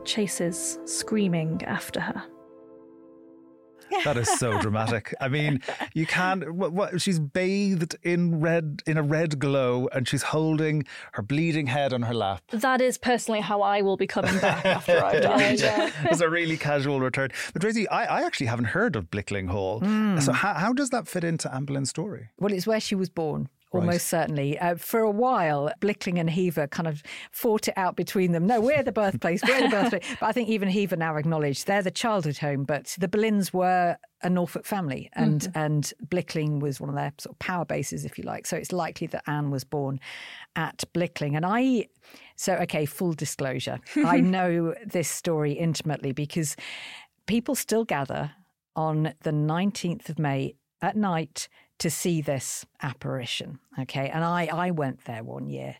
chases 0.05 0.79
screaming 0.85 1.61
after 1.65 1.99
her. 1.99 2.23
That 4.05 4.17
is 4.17 4.29
so 4.29 4.61
dramatic. 4.61 5.15
I 5.21 5.29
mean, 5.29 5.61
you 5.95 6.07
can't. 6.07 6.53
What, 6.53 6.73
what, 6.73 7.01
she's 7.01 7.19
bathed 7.21 7.97
in 8.03 8.41
red, 8.41 8.83
in 8.87 8.97
a 8.97 9.03
red 9.03 9.39
glow, 9.39 9.89
and 9.93 10.07
she's 10.09 10.23
holding 10.23 10.85
her 11.13 11.23
bleeding 11.23 11.69
head 11.69 11.93
on 11.93 12.03
her 12.03 12.15
lap. 12.15 12.43
That 12.51 12.81
is 12.81 12.99
personally 12.99 13.41
how 13.41 13.63
I 13.63 13.83
will 13.83 13.97
be 13.97 14.07
coming 14.07 14.39
back 14.39 14.65
after 14.77 15.05
I've 15.05 15.23
died. 15.23 15.93
it's 16.05 16.21
a 16.21 16.29
really 16.29 16.57
casual 16.57 17.01
return. 17.01 17.31
But 17.53 17.63
Tracy, 17.63 17.89
I, 17.89 18.21
I 18.21 18.27
actually 18.27 18.47
haven't 18.47 18.67
heard 18.67 18.97
of 18.97 19.11
Blickling 19.11 19.49
Hall. 19.49 19.81
Hmm. 19.81 20.19
So 20.19 20.33
how, 20.33 20.55
how 20.55 20.73
does 20.73 20.91
that 20.91 21.07
fit 21.09 21.25
into 21.25 21.53
Anne 21.53 21.65
Boleyn's 21.65 21.91
story? 21.91 22.29
Well, 22.39 22.53
it's 22.53 22.67
where 22.67 22.81
she 22.81 22.97
was 22.97 23.09
born. 23.09 23.49
Right. 23.77 23.87
Almost 23.87 24.09
certainly. 24.09 24.59
Uh, 24.59 24.77
for 24.77 25.01
a 25.01 25.11
while, 25.11 25.71
Blickling 25.81 26.19
and 26.19 26.29
Hever 26.29 26.67
kind 26.67 26.87
of 26.87 27.03
fought 27.31 27.69
it 27.69 27.75
out 27.77 27.97
between 27.97 28.33
them. 28.33 28.47
No, 28.47 28.61
we're 28.61 28.83
the 28.83 28.93
birthplace, 28.93 29.43
we're 29.47 29.63
the 29.63 29.69
birthplace. 29.69 30.03
But 30.21 30.27
I 30.27 30.33
think 30.33 30.49
even 30.49 30.69
Hever 30.69 30.97
now 30.97 31.17
acknowledged 31.17 31.67
they're 31.67 31.83
the 31.83 31.91
childhood 31.91 32.39
home, 32.39 32.65
but 32.65 32.97
the 32.99 33.09
Boleyns 33.09 33.53
were 33.53 33.97
a 34.23 34.31
Norfolk 34.31 34.65
family, 34.65 35.11
and 35.13 35.51
and 35.55 35.93
Blickling 36.07 36.61
was 36.61 36.81
one 36.81 36.89
of 36.89 36.97
their 36.97 37.13
sort 37.19 37.35
of 37.35 37.39
power 37.39 37.65
bases, 37.65 38.05
if 38.05 38.19
you 38.19 38.25
like. 38.25 38.47
So 38.47 38.57
it's 38.57 38.73
likely 38.73 39.07
that 39.09 39.23
Anne 39.27 39.51
was 39.51 39.65
born 39.65 40.01
at 40.55 40.85
Blickling, 40.95 41.37
and 41.37 41.45
I. 41.45 41.89
So 42.37 42.55
okay, 42.55 42.87
full 42.87 43.13
disclosure, 43.13 43.79
I 43.97 44.21
know 44.37 44.75
this 44.85 45.09
story 45.09 45.53
intimately 45.53 46.13
because 46.13 46.57
people 47.27 47.55
still 47.55 47.85
gather 47.85 48.33
on 48.75 49.15
the 49.23 49.33
nineteenth 49.33 50.09
of 50.09 50.19
May 50.19 50.55
at 50.83 50.97
night 50.97 51.49
to 51.79 51.91
see 51.91 52.21
this 52.21 52.65
apparition. 52.83 53.59
Okay. 53.81 54.09
And 54.09 54.25
I, 54.25 54.47
I 54.47 54.71
went 54.71 55.05
there 55.05 55.23
one 55.23 55.49
year, 55.49 55.77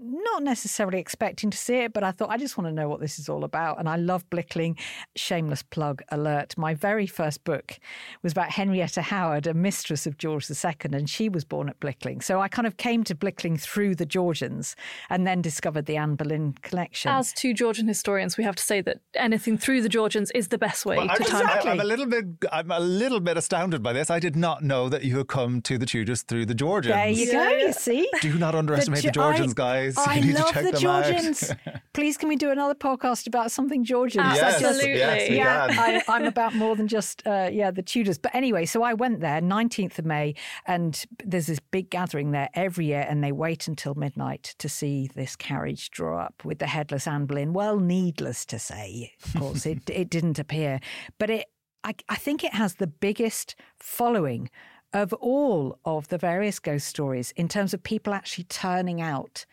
not 0.00 0.42
necessarily 0.44 0.98
expecting 0.98 1.50
to 1.50 1.58
see 1.58 1.78
it, 1.78 1.92
but 1.92 2.04
I 2.04 2.12
thought, 2.12 2.30
I 2.30 2.36
just 2.36 2.56
want 2.56 2.68
to 2.68 2.72
know 2.72 2.88
what 2.88 3.00
this 3.00 3.18
is 3.18 3.28
all 3.28 3.42
about. 3.42 3.78
And 3.80 3.88
I 3.88 3.96
love 3.96 4.28
Blickling. 4.30 4.78
Shameless 5.16 5.62
plug 5.64 6.02
alert. 6.10 6.56
My 6.56 6.74
very 6.74 7.06
first 7.06 7.42
book 7.44 7.78
was 8.22 8.32
about 8.32 8.50
Henrietta 8.50 9.02
Howard, 9.02 9.46
a 9.48 9.54
mistress 9.54 10.06
of 10.06 10.16
George 10.16 10.48
II, 10.50 10.72
and 10.92 11.10
she 11.10 11.28
was 11.28 11.44
born 11.44 11.68
at 11.68 11.80
Blickling. 11.80 12.22
So 12.22 12.40
I 12.40 12.48
kind 12.48 12.66
of 12.66 12.76
came 12.76 13.02
to 13.04 13.14
Blickling 13.14 13.60
through 13.60 13.96
the 13.96 14.06
Georgians 14.06 14.76
and 15.10 15.26
then 15.26 15.42
discovered 15.42 15.86
the 15.86 15.96
Anne 15.96 16.14
Boleyn 16.14 16.54
collection. 16.62 17.10
As 17.10 17.32
two 17.32 17.52
Georgian 17.52 17.88
historians, 17.88 18.36
we 18.38 18.44
have 18.44 18.54
to 18.56 18.62
say 18.62 18.80
that 18.82 18.98
anything 19.14 19.58
through 19.58 19.82
the 19.82 19.88
Georgians 19.88 20.30
is 20.30 20.48
the 20.48 20.58
best 20.58 20.86
way 20.86 20.96
Well, 20.96 21.06
to 21.06 21.12
I'm, 21.12 21.18
time 21.18 21.40
Exactly. 21.42 21.70
I'm 21.72 21.80
a 21.80 21.84
little 21.84 22.06
bit. 22.06 22.24
I'm 22.52 22.70
a 22.70 22.80
little 22.80 23.20
bit 23.20 23.36
astounded 23.36 23.82
by 23.82 23.92
this. 23.92 24.10
I 24.10 24.20
did 24.20 24.36
not 24.36 24.62
know 24.62 24.88
that 24.88 25.02
you 25.02 25.16
had 25.18 25.28
come 25.28 25.60
to 25.62 25.76
the 25.76 25.86
Tudors 25.86 26.22
through 26.22 26.46
the 26.46 26.54
Georgians. 26.54 26.94
there 26.94 27.08
you 27.08 27.32
go, 27.32 27.48
you 27.48 27.72
see? 27.72 28.08
Do 28.20 28.38
not 28.38 28.54
underestimate 28.54 29.02
the, 29.02 29.10
Ge- 29.10 29.14
Georgians, 29.14 29.52
I- 29.52 29.54
guys. 29.54 29.87
I 29.98 30.16
you 30.16 30.26
need 30.26 30.34
love 30.34 30.54
the 30.54 30.72
Georgians. 30.78 31.52
Please, 31.94 32.16
can 32.16 32.28
we 32.28 32.36
do 32.36 32.50
another 32.50 32.74
podcast 32.74 33.26
about 33.26 33.50
something 33.50 33.84
Georgian? 33.84 34.22
Yes, 34.24 34.38
I 34.38 34.50
just- 34.50 34.64
Absolutely. 34.64 34.98
yes, 34.98 35.30
yeah. 35.30 35.66
I, 35.70 36.02
I'm 36.08 36.24
about 36.26 36.54
more 36.54 36.76
than 36.76 36.88
just 36.88 37.26
uh, 37.26 37.48
yeah 37.52 37.70
the 37.70 37.82
Tudors. 37.82 38.18
But 38.18 38.34
anyway, 38.34 38.66
so 38.66 38.82
I 38.82 38.94
went 38.94 39.20
there 39.20 39.40
19th 39.40 39.98
of 39.98 40.04
May, 40.04 40.34
and 40.66 41.04
there's 41.24 41.46
this 41.46 41.60
big 41.60 41.90
gathering 41.90 42.32
there 42.32 42.48
every 42.54 42.86
year, 42.86 43.06
and 43.08 43.22
they 43.22 43.32
wait 43.32 43.68
until 43.68 43.94
midnight 43.94 44.54
to 44.58 44.68
see 44.68 45.08
this 45.14 45.36
carriage 45.36 45.90
draw 45.90 46.20
up 46.20 46.44
with 46.44 46.58
the 46.58 46.66
headless 46.66 47.06
Anne 47.06 47.26
Boleyn. 47.26 47.52
Well, 47.52 47.78
needless 47.78 48.44
to 48.46 48.58
say, 48.58 49.12
of 49.24 49.40
course, 49.40 49.66
it 49.66 49.88
it 49.90 50.10
didn't 50.10 50.38
appear, 50.38 50.80
but 51.18 51.30
it 51.30 51.46
I, 51.84 51.94
I 52.08 52.16
think 52.16 52.42
it 52.44 52.54
has 52.54 52.74
the 52.74 52.86
biggest 52.88 53.54
following 53.78 54.50
of 54.92 55.12
all 55.14 55.78
of 55.84 56.08
the 56.08 56.18
various 56.18 56.58
ghost 56.58 56.86
stories 56.86 57.30
in 57.36 57.46
terms 57.46 57.74
of 57.74 57.82
people 57.82 58.14
actually 58.14 58.44
turning 58.44 59.00
out 59.00 59.44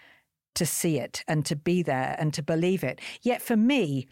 to 0.55 0.65
see 0.65 0.99
it 0.99 1.23
and 1.27 1.45
to 1.45 1.55
be 1.55 1.83
there 1.83 2.15
and 2.19 2.33
to 2.33 2.43
believe 2.43 2.83
it. 2.83 2.99
Yet 3.21 3.41
for 3.41 3.55
me, 3.55 4.07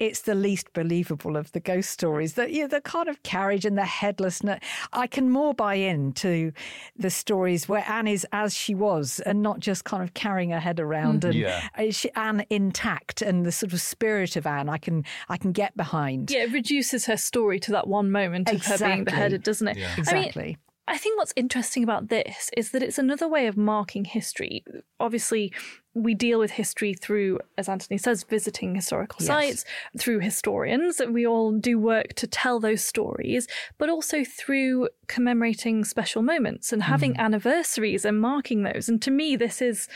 it's 0.00 0.22
the 0.22 0.34
least 0.34 0.72
believable 0.72 1.36
of 1.36 1.52
the 1.52 1.60
ghost 1.60 1.90
stories. 1.90 2.34
That 2.34 2.52
you 2.52 2.62
know, 2.62 2.68
the 2.68 2.80
kind 2.80 3.08
of 3.08 3.22
carriage 3.22 3.64
and 3.64 3.78
the 3.78 3.84
headlessness. 3.84 4.60
I 4.92 5.06
can 5.06 5.30
more 5.30 5.54
buy 5.54 5.74
into 5.74 6.52
the 6.96 7.10
stories 7.10 7.68
where 7.68 7.84
Anne 7.88 8.08
is 8.08 8.26
as 8.32 8.54
she 8.54 8.74
was, 8.74 9.20
and 9.20 9.42
not 9.42 9.60
just 9.60 9.84
kind 9.84 10.02
of 10.02 10.12
carrying 10.14 10.50
her 10.50 10.58
head 10.58 10.80
around 10.80 11.20
mm-hmm. 11.20 11.30
and 11.30 11.34
Yeah. 11.78 11.90
she, 11.90 12.10
Anne 12.14 12.44
intact 12.50 13.22
and 13.22 13.46
the 13.46 13.52
sort 13.52 13.72
of 13.72 13.80
spirit 13.80 14.36
of 14.36 14.46
Anne. 14.46 14.68
I 14.68 14.78
can 14.78 15.04
I 15.28 15.36
can 15.36 15.52
get 15.52 15.76
behind. 15.76 16.30
Yeah, 16.30 16.44
it 16.44 16.52
reduces 16.52 17.06
her 17.06 17.16
story 17.16 17.60
to 17.60 17.72
that 17.72 17.86
one 17.86 18.10
moment 18.10 18.50
of 18.50 18.64
her 18.66 18.78
being 18.78 19.04
beheaded, 19.04 19.42
doesn't 19.42 19.68
it? 19.68 19.76
I 19.76 19.80
mean, 19.80 19.98
Exactly. 19.98 20.58
I 20.86 20.98
think 20.98 21.18
what's 21.18 21.32
interesting 21.34 21.82
about 21.82 22.08
this 22.08 22.50
is 22.56 22.72
that 22.72 22.82
it's 22.82 22.98
another 22.98 23.26
way 23.26 23.46
of 23.46 23.56
marking 23.56 24.04
history. 24.04 24.64
Obviously, 25.00 25.50
we 25.94 26.14
deal 26.14 26.38
with 26.38 26.50
history 26.50 26.92
through, 26.92 27.38
as 27.56 27.68
Anthony 27.70 27.96
says, 27.96 28.24
visiting 28.24 28.74
historical 28.74 29.16
Yes. 29.20 29.26
sites, 29.26 29.64
through 29.98 30.20
historians. 30.20 31.00
We 31.08 31.26
all 31.26 31.52
do 31.52 31.78
work 31.78 32.12
to 32.14 32.26
tell 32.26 32.60
those 32.60 32.84
stories, 32.84 33.46
but 33.78 33.88
also 33.88 34.24
through 34.24 34.90
commemorating 35.06 35.84
special 35.84 36.20
moments 36.20 36.72
and 36.72 36.82
having 36.82 37.12
mm-hmm. 37.12 37.22
anniversaries 37.22 38.04
and 38.04 38.20
marking 38.20 38.64
those. 38.64 38.88
And 38.88 39.00
to 39.02 39.10
me, 39.10 39.36
this 39.36 39.62
is. 39.62 39.88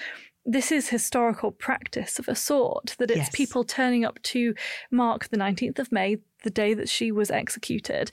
This 0.50 0.72
is 0.72 0.88
historical 0.88 1.52
practice 1.52 2.18
of 2.18 2.26
a 2.26 2.34
sort, 2.34 2.96
that 2.98 3.10
it's 3.10 3.18
Yes. 3.18 3.30
people 3.34 3.64
turning 3.64 4.06
up 4.06 4.22
to 4.22 4.54
mark 4.90 5.28
the 5.28 5.36
19th 5.36 5.78
of 5.78 5.92
May, 5.92 6.16
the 6.42 6.48
day 6.48 6.72
that 6.72 6.88
she 6.88 7.12
was 7.12 7.30
executed. 7.30 8.10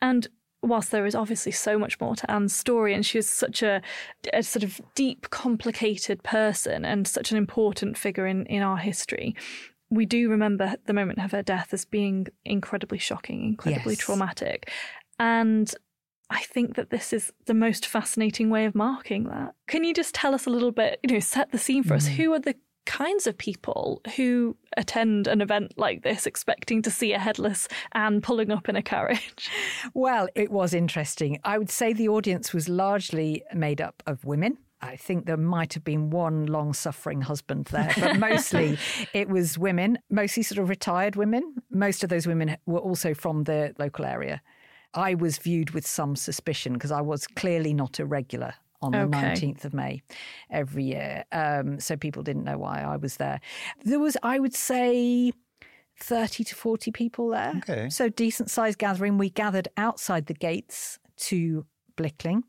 And 0.00 0.28
whilst 0.64 0.90
there 0.90 1.06
is 1.06 1.14
obviously 1.14 1.52
so 1.52 1.78
much 1.78 2.00
more 2.00 2.16
to 2.16 2.30
Anne's 2.30 2.54
story, 2.54 2.94
and 2.94 3.04
she 3.04 3.18
was 3.18 3.28
such 3.28 3.62
a, 3.62 3.82
a 4.32 4.42
sort 4.42 4.62
of 4.62 4.80
deep, 4.94 5.30
complicated 5.30 6.22
person 6.22 6.84
and 6.84 7.06
such 7.06 7.30
an 7.30 7.36
important 7.36 7.96
figure 7.98 8.26
in, 8.26 8.46
in 8.46 8.62
our 8.62 8.78
history, 8.78 9.34
we 9.90 10.06
do 10.06 10.28
remember 10.28 10.74
the 10.86 10.92
moment 10.92 11.18
of 11.20 11.32
her 11.32 11.42
death 11.42 11.72
as 11.72 11.84
being 11.84 12.26
incredibly 12.44 12.98
shocking, 12.98 13.44
incredibly 13.44 13.94
Yes. 13.94 14.00
traumatic. 14.00 14.70
And 15.18 15.72
I 16.30 16.40
think 16.40 16.74
that 16.76 16.90
this 16.90 17.12
is 17.12 17.32
the 17.44 17.54
most 17.54 17.86
fascinating 17.86 18.48
way 18.50 18.64
of 18.64 18.74
marking 18.74 19.24
that. 19.24 19.54
Can 19.68 19.84
you 19.84 19.92
just 19.92 20.14
tell 20.14 20.34
us 20.34 20.46
a 20.46 20.50
little 20.50 20.72
bit, 20.72 20.98
you 21.02 21.12
know, 21.12 21.20
set 21.20 21.52
the 21.52 21.58
scene 21.58 21.84
for 21.84 21.94
us? 21.94 22.08
Mm. 22.08 22.12
Who 22.12 22.32
are 22.32 22.40
the 22.40 22.56
kinds 22.86 23.26
of 23.26 23.36
people 23.36 24.00
who 24.16 24.56
attend 24.76 25.26
an 25.26 25.40
event 25.40 25.72
like 25.76 26.02
this 26.02 26.26
expecting 26.26 26.82
to 26.82 26.90
see 26.90 27.12
a 27.12 27.18
headless 27.18 27.68
Anne 27.92 28.20
pulling 28.20 28.50
up 28.50 28.68
in 28.68 28.76
a 28.76 28.82
carriage? 28.82 29.50
Well, 29.92 30.28
it 30.34 30.50
was 30.50 30.74
interesting. 30.74 31.38
I 31.44 31.58
would 31.58 31.70
say 31.70 31.92
the 31.92 32.08
audience 32.08 32.52
was 32.52 32.68
largely 32.68 33.44
made 33.52 33.80
up 33.80 34.02
of 34.06 34.24
women. 34.24 34.58
I 34.80 34.96
think 34.96 35.26
there 35.26 35.36
might 35.36 35.74
have 35.74 35.84
been 35.84 36.10
one 36.10 36.46
long 36.46 36.72
suffering 36.72 37.22
husband 37.22 37.66
there, 37.66 37.92
but 37.98 38.18
mostly 38.18 38.78
it 39.12 39.28
was 39.28 39.58
women, 39.58 39.98
mostly 40.10 40.42
sort 40.42 40.58
of 40.58 40.68
retired 40.68 41.16
women. 41.16 41.54
Most 41.70 42.02
of 42.02 42.10
those 42.10 42.26
women 42.26 42.56
were 42.66 42.80
also 42.80 43.14
from 43.14 43.44
the 43.44 43.74
local 43.78 44.04
area. 44.04 44.42
I 44.94 45.14
was 45.14 45.38
viewed 45.38 45.70
with 45.70 45.86
some 45.86 46.16
suspicion 46.16 46.74
because 46.74 46.92
I 46.92 47.00
was 47.00 47.26
clearly 47.26 47.72
not 47.72 47.98
a 47.98 48.06
regular 48.06 48.54
on 48.84 48.92
the 48.92 49.16
19th 49.16 49.64
of 49.64 49.74
May 49.74 50.02
every 50.50 50.84
year. 50.84 51.24
Um, 51.32 51.80
so 51.80 51.96
people 51.96 52.22
didn't 52.22 52.44
know 52.44 52.58
why 52.58 52.82
I 52.82 52.96
was 52.96 53.16
there. 53.16 53.40
There 53.84 53.98
was, 53.98 54.16
I 54.22 54.38
would 54.38 54.54
say, 54.54 55.32
30 56.00 56.44
to 56.44 56.54
40 56.54 56.90
people 56.92 57.28
there. 57.28 57.54
Okay. 57.58 57.88
So 57.90 58.08
decent 58.08 58.50
sized 58.50 58.78
gathering. 58.78 59.18
We 59.18 59.30
gathered 59.30 59.68
outside 59.76 60.26
the 60.26 60.34
gates 60.34 60.98
to 61.16 61.64
Blickling. 61.96 62.42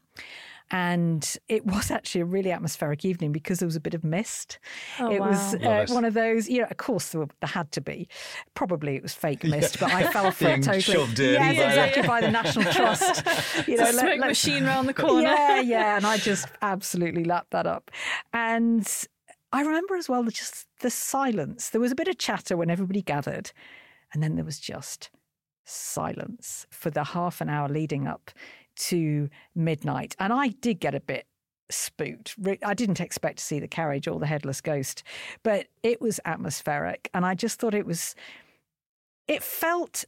And 0.72 1.38
it 1.48 1.66
was 1.66 1.92
actually 1.92 2.22
a 2.22 2.26
really 2.26 2.52
atmospheric 2.52 3.06
evening 3.06 3.32
because 3.32 3.60
there 3.60 3.68
was 3.68 3.76
a 3.76 3.80
bit 3.80 3.94
of 3.94 4.04
mist. 4.04 4.60
Oh, 5.00 5.12
it 5.12 5.20
wow. 5.20 5.30
was 5.30 5.56
uh, 5.56 5.86
one 5.90 6.06
of 6.06 6.14
those, 6.14 6.50
you 6.50 6.62
know, 6.62 6.68
of 6.70 6.78
course 6.78 7.10
there, 7.10 7.22
were, 7.22 7.28
there 7.40 7.50
had 7.50 7.72
to 7.74 7.82
be. 7.82 8.08
Probably 8.54 8.96
it 8.96 9.04
was 9.04 9.14
fake 9.14 9.44
mist, 9.46 9.80
but 9.80 9.94
I 9.94 10.12
fell 10.12 10.32
for 10.32 10.48
it 10.48 10.64
totally. 10.64 10.82
shoved 10.82 11.20
in 11.20 11.34
yes, 11.34 11.58
by- 11.58 11.64
exactly, 11.64 12.08
by 12.08 12.22
the 12.22 12.32
National 12.32 12.72
Trust. 12.74 13.24
You 13.68 13.78
There's 13.78 13.96
a 13.96 14.00
smoke 14.00 14.20
let- 14.20 14.28
machine 14.28 14.64
round 14.66 14.88
the 14.88 14.94
corner. 14.94 15.22
Yeah, 15.22 15.62
yeah. 15.62 15.98
And 15.98 16.06
I 16.06 16.18
just 16.18 16.48
absolutely 16.62 17.24
lapped 17.24 17.52
that 17.52 17.68
up. 17.68 17.92
And 18.34 18.88
I 19.52 19.62
remember 19.62 19.96
as 19.96 20.10
well 20.10 20.24
the, 20.24 20.32
just 20.32 20.68
the 20.82 20.90
silence. 20.90 21.70
There 21.70 21.82
was 21.82 21.92
a 21.92 21.96
bit 21.96 22.08
of 22.08 22.18
chatter 22.18 22.58
when 22.58 22.70
everybody 22.70 23.02
gathered, 23.02 23.52
and 24.14 24.22
then 24.22 24.36
there 24.36 24.46
was 24.46 24.60
just 24.60 25.10
silence 25.66 26.68
for 26.70 26.90
the 26.90 27.04
half 27.04 27.42
an 27.42 27.50
hour 27.50 27.68
leading 27.68 28.08
up 28.08 28.32
to 28.76 29.30
midnight. 29.56 30.16
And 30.20 30.34
I 30.34 30.50
did 30.50 30.80
get 30.80 30.96
a 30.96 31.00
bit 31.00 31.26
spooked. 31.70 32.36
I 32.64 32.74
didn't 32.74 33.02
expect 33.02 33.40
to 33.40 33.44
see 33.44 33.60
the 33.60 33.68
carriage 33.68 34.08
or 34.08 34.20
the 34.20 34.28
headless 34.28 34.62
ghost, 34.62 35.04
but 35.44 35.68
it 35.84 36.02
was 36.02 36.20
atmospheric. 36.26 37.10
And 37.14 37.26
I 37.26 37.34
just 37.34 37.60
thought 37.60 37.74
it 37.74 37.86
was, 37.86 38.16
it 39.28 39.42
felt 39.42 40.06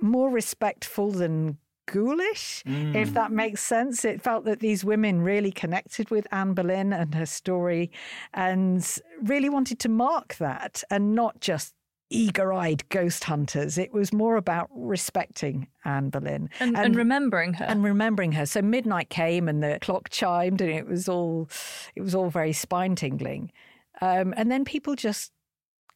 more 0.00 0.30
respectful 0.30 1.10
than 1.10 1.58
ghoulish, 1.90 2.62
if 2.66 3.10
mm. 3.10 3.14
that 3.14 3.32
makes 3.32 3.62
sense. 3.62 4.04
It 4.04 4.22
felt 4.22 4.44
that 4.44 4.60
these 4.60 4.84
women 4.84 5.22
really 5.22 5.50
connected 5.50 6.10
with 6.10 6.26
Anne 6.30 6.54
Boleyn 6.54 6.92
and 6.92 7.14
her 7.14 7.26
story 7.26 7.90
and 8.34 8.86
really 9.22 9.48
wanted 9.48 9.78
to 9.80 9.88
mark 9.88 10.36
that 10.36 10.84
and 10.90 11.14
not 11.14 11.40
just 11.40 11.74
eager 12.10 12.52
eyed 12.52 12.88
ghost 12.88 13.24
hunters. 13.24 13.76
It 13.78 13.92
was 13.92 14.12
more 14.12 14.36
about 14.36 14.68
respecting 14.72 15.68
Anne 15.84 16.10
Boleyn 16.10 16.48
And, 16.60 16.76
and, 16.76 16.96
remembering 16.96 17.54
her. 17.54 17.64
and 17.64 17.82
remembering 17.84 18.32
her. 18.32 18.46
So 18.46 18.62
midnight 18.62 19.10
came 19.10 19.48
and 19.48 19.62
the 19.62 19.78
clock 19.80 20.08
chimed 20.10 20.60
and 20.60 20.70
it 20.70 20.86
was 20.86 21.08
all 21.08 21.48
it 21.94 22.00
was 22.00 22.14
all 22.14 22.30
very 22.30 22.52
spine 22.52 22.94
tingling. 22.94 23.52
Um, 24.00 24.32
and 24.36 24.50
then 24.50 24.64
people 24.64 24.94
just 24.94 25.32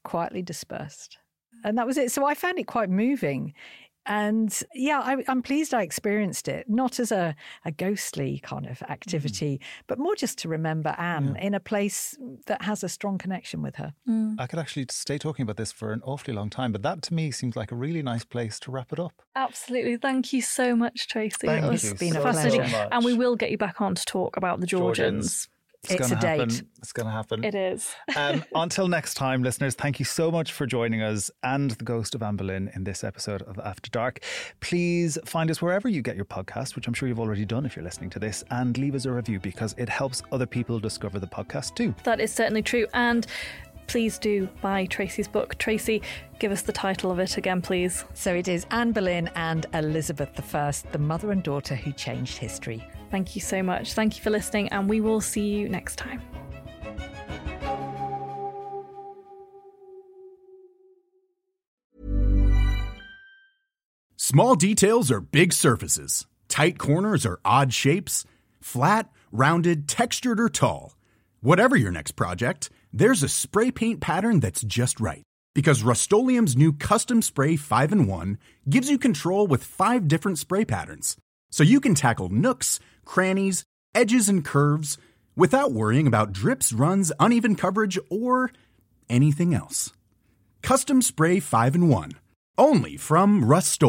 quietly 0.04 0.42
dispersed. 0.42 1.18
And 1.64 1.78
that 1.78 1.86
was 1.86 1.96
it. 1.96 2.10
So 2.10 2.26
I 2.26 2.34
found 2.34 2.58
it 2.58 2.66
quite 2.66 2.90
moving. 2.90 3.54
And 4.06 4.58
yeah, 4.74 5.00
I, 5.00 5.22
I'm 5.28 5.42
pleased 5.42 5.74
I 5.74 5.82
experienced 5.82 6.48
it, 6.48 6.68
not 6.68 6.98
as 6.98 7.12
a, 7.12 7.36
a 7.64 7.70
ghostly 7.70 8.40
kind 8.42 8.66
of 8.66 8.78
mm. 8.78 8.90
activity, 8.90 9.60
but 9.86 9.98
more 9.98 10.16
just 10.16 10.38
to 10.38 10.48
remember 10.48 10.94
Anne 10.98 11.36
in 11.36 11.54
a 11.54 11.60
place 11.60 12.16
that 12.46 12.62
has 12.62 12.82
a 12.82 12.88
strong 12.88 13.18
connection 13.18 13.62
with 13.62 13.76
her. 13.76 13.94
Mm. 14.08 14.36
I 14.38 14.46
could 14.46 14.58
actually 14.58 14.86
stay 14.90 15.18
talking 15.18 15.44
about 15.44 15.56
this 15.56 15.72
for 15.72 15.92
an 15.92 16.02
awfully 16.04 16.34
long 16.34 16.50
time, 16.50 16.72
but 16.72 16.82
that 16.82 17.02
to 17.02 17.14
me 17.14 17.30
seems 17.30 17.56
like 17.56 17.70
a 17.70 17.76
really 17.76 18.02
nice 18.02 18.24
place 18.24 18.58
to 18.60 18.70
wrap 18.70 18.92
it 18.92 18.98
up. 18.98 19.22
Absolutely. 19.36 19.96
Thank 19.96 20.32
you 20.32 20.42
so 20.42 20.74
much, 20.74 21.08
Tracy. 21.08 21.46
Thank 21.46 21.64
it 21.64 21.68
was 21.68 21.84
you 21.84 21.94
been 21.94 22.16
a 22.16 22.20
fascinating. 22.20 22.62
pleasure. 22.62 22.88
And 22.90 23.04
we 23.04 23.14
will 23.14 23.36
get 23.36 23.50
you 23.50 23.58
back 23.58 23.80
on 23.80 23.94
to 23.94 24.04
talk 24.04 24.36
about 24.36 24.60
the 24.60 24.66
Georgians. 24.66 25.48
It's 25.90 26.08
gonna 26.08 26.18
a 26.18 26.20
date. 26.20 26.38
happen. 26.50 26.68
It's 26.78 26.92
going 26.92 27.06
to 27.06 27.12
happen. 27.12 27.44
It 27.44 27.54
is. 27.54 27.94
Um, 28.16 28.44
until 28.54 28.88
next 28.88 29.14
time, 29.14 29.42
listeners, 29.42 29.74
thank 29.74 29.98
you 29.98 30.04
so 30.04 30.30
much 30.30 30.52
for 30.52 30.64
joining 30.66 31.02
us 31.02 31.30
and 31.42 31.72
the 31.72 31.84
Ghost 31.84 32.14
of 32.14 32.22
Anne 32.22 32.36
Boleyn 32.36 32.70
in 32.74 32.84
this 32.84 33.02
episode 33.02 33.42
of 33.42 33.58
After 33.58 33.90
Dark. 33.90 34.20
Please 34.60 35.18
find 35.24 35.50
us 35.50 35.60
wherever 35.62 35.88
you 35.88 36.02
get 36.02 36.14
your 36.14 36.24
podcast, 36.26 36.76
which 36.76 36.86
I'm 36.86 36.94
sure 36.94 37.08
you've 37.08 37.18
already 37.18 37.44
done 37.44 37.64
if 37.66 37.74
you're 37.74 37.84
listening 37.84 38.10
to 38.10 38.18
this, 38.18 38.44
and 38.50 38.76
leave 38.78 38.94
us 38.94 39.06
a 39.06 39.12
review 39.12 39.40
because 39.40 39.74
it 39.78 39.88
helps 39.88 40.22
other 40.30 40.46
people 40.46 40.78
discover 40.78 41.18
the 41.18 41.26
podcast 41.26 41.74
too. 41.74 41.94
That 42.04 42.20
is 42.20 42.32
certainly 42.32 42.62
true. 42.62 42.86
And 42.92 43.26
please 43.88 44.18
do 44.18 44.48
buy 44.60 44.86
Tracy's 44.86 45.26
book. 45.26 45.56
Tracy, 45.58 46.02
give 46.38 46.52
us 46.52 46.62
the 46.62 46.72
title 46.72 47.10
of 47.10 47.18
it 47.18 47.38
again, 47.38 47.60
please. 47.62 48.04
So 48.14 48.34
it 48.34 48.46
is 48.46 48.66
Anne 48.70 48.92
Boleyn 48.92 49.30
and 49.34 49.66
Elizabeth 49.74 50.54
I, 50.54 50.72
the 50.92 50.98
mother 50.98 51.32
and 51.32 51.42
daughter 51.42 51.74
who 51.74 51.92
changed 51.92 52.38
history. 52.38 52.86
Thank 53.12 53.34
you 53.34 53.42
so 53.42 53.62
much. 53.62 53.92
Thank 53.92 54.16
you 54.16 54.22
for 54.22 54.30
listening, 54.30 54.70
and 54.70 54.88
we 54.88 55.02
will 55.02 55.20
see 55.20 55.48
you 55.48 55.68
next 55.68 55.96
time. 55.96 56.22
Small 64.16 64.54
details 64.54 65.10
are 65.10 65.20
big 65.20 65.52
surfaces. 65.52 66.26
Tight 66.48 66.78
corners 66.78 67.26
are 67.26 67.38
odd 67.44 67.74
shapes. 67.74 68.24
Flat, 68.62 69.10
rounded, 69.30 69.86
textured, 69.88 70.40
or 70.40 70.48
tall. 70.48 70.96
Whatever 71.42 71.76
your 71.76 71.92
next 71.92 72.12
project, 72.12 72.70
there's 72.94 73.22
a 73.22 73.28
spray 73.28 73.70
paint 73.70 74.00
pattern 74.00 74.40
that's 74.40 74.62
just 74.62 75.00
right. 75.00 75.22
Because 75.54 75.82
Rust 75.82 76.10
new 76.10 76.72
Custom 76.72 77.20
Spray 77.20 77.56
5 77.56 77.92
in 77.92 78.06
1 78.06 78.38
gives 78.70 78.88
you 78.88 78.96
control 78.96 79.46
with 79.46 79.62
five 79.62 80.08
different 80.08 80.38
spray 80.38 80.64
patterns. 80.64 81.18
So 81.52 81.62
you 81.62 81.80
can 81.80 81.94
tackle 81.94 82.30
nooks, 82.30 82.80
crannies, 83.04 83.62
edges, 83.94 84.28
and 84.28 84.42
curves 84.42 84.96
without 85.36 85.70
worrying 85.72 86.06
about 86.06 86.32
drips, 86.32 86.72
runs, 86.72 87.12
uneven 87.20 87.56
coverage, 87.56 87.98
or 88.10 88.50
anything 89.10 89.54
else. 89.54 89.92
Custom 90.62 91.02
Spray 91.02 91.40
5 91.40 91.74
in 91.74 91.88
1. 91.88 92.12
Only 92.56 92.96
from 92.96 93.44
Rust 93.44 93.82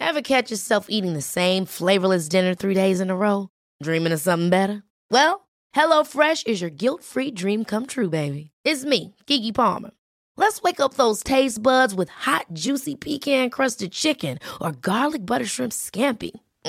Ever 0.00 0.22
catch 0.22 0.50
yourself 0.50 0.86
eating 0.88 1.12
the 1.12 1.20
same 1.22 1.66
flavorless 1.66 2.28
dinner 2.28 2.54
three 2.54 2.74
days 2.74 3.00
in 3.00 3.10
a 3.10 3.16
row? 3.16 3.48
Dreaming 3.82 4.12
of 4.12 4.20
something 4.20 4.48
better? 4.48 4.82
Well, 5.10 5.46
HelloFresh 5.76 6.46
is 6.46 6.62
your 6.62 6.70
guilt 6.70 7.04
free 7.04 7.30
dream 7.30 7.64
come 7.64 7.86
true, 7.86 8.08
baby. 8.08 8.52
It's 8.64 8.86
me, 8.86 9.14
Keke 9.26 9.54
Palmer. 9.54 9.90
Let's 10.36 10.62
wake 10.62 10.80
up 10.80 10.94
those 10.94 11.22
taste 11.22 11.62
buds 11.62 11.94
with 11.94 12.08
hot, 12.08 12.46
juicy 12.54 12.96
pecan 12.96 13.50
crusted 13.50 13.92
chicken 13.92 14.38
or 14.60 14.72
garlic 14.72 15.26
butter 15.26 15.44
shrimp 15.44 15.72
scampi. 15.72 16.40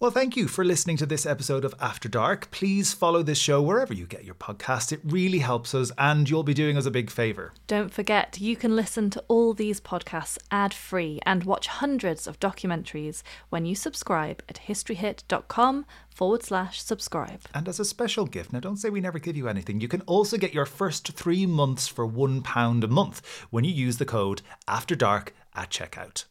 Well, 0.00 0.10
thank 0.10 0.34
you 0.34 0.48
for 0.48 0.64
listening 0.64 0.96
to 0.96 1.04
this 1.04 1.26
episode 1.26 1.62
of 1.62 1.74
After 1.78 2.08
Dark. 2.08 2.50
Please 2.50 2.94
follow 2.94 3.22
this 3.22 3.36
show 3.36 3.60
wherever 3.60 3.92
you 3.92 4.06
get 4.06 4.24
your 4.24 4.34
podcast. 4.34 4.92
It 4.92 5.00
really 5.04 5.40
helps 5.40 5.74
us, 5.74 5.92
and 5.98 6.28
you'll 6.30 6.42
be 6.42 6.54
doing 6.54 6.78
us 6.78 6.86
a 6.86 6.90
big 6.90 7.10
favour. 7.10 7.52
Don't 7.66 7.92
forget, 7.92 8.40
you 8.40 8.56
can 8.56 8.74
listen 8.74 9.10
to 9.10 9.22
all 9.28 9.52
these 9.52 9.78
podcasts 9.78 10.38
ad 10.50 10.72
free 10.72 11.20
and 11.26 11.44
watch 11.44 11.66
hundreds 11.66 12.26
of 12.26 12.40
documentaries 12.40 13.22
when 13.50 13.66
you 13.66 13.74
subscribe 13.74 14.42
at 14.48 14.60
historyhit.com 14.68 15.84
forward 16.08 16.44
slash 16.44 16.80
subscribe. 16.82 17.42
And 17.52 17.68
as 17.68 17.78
a 17.78 17.84
special 17.84 18.24
gift, 18.24 18.54
now 18.54 18.60
don't 18.60 18.78
say 18.78 18.88
we 18.88 19.02
never 19.02 19.18
give 19.18 19.36
you 19.36 19.48
anything, 19.48 19.82
you 19.82 19.88
can 19.88 20.00
also 20.06 20.38
get 20.38 20.54
your 20.54 20.64
first 20.64 21.12
three 21.12 21.44
months 21.44 21.88
for 21.88 22.08
£1 22.08 22.84
a 22.84 22.88
month 22.88 23.46
when 23.50 23.64
you 23.64 23.72
use 23.72 23.98
the 23.98 24.06
code 24.06 24.40
After 24.66 24.96
Dark 24.96 25.34
at 25.54 25.68
checkout. 25.68 26.24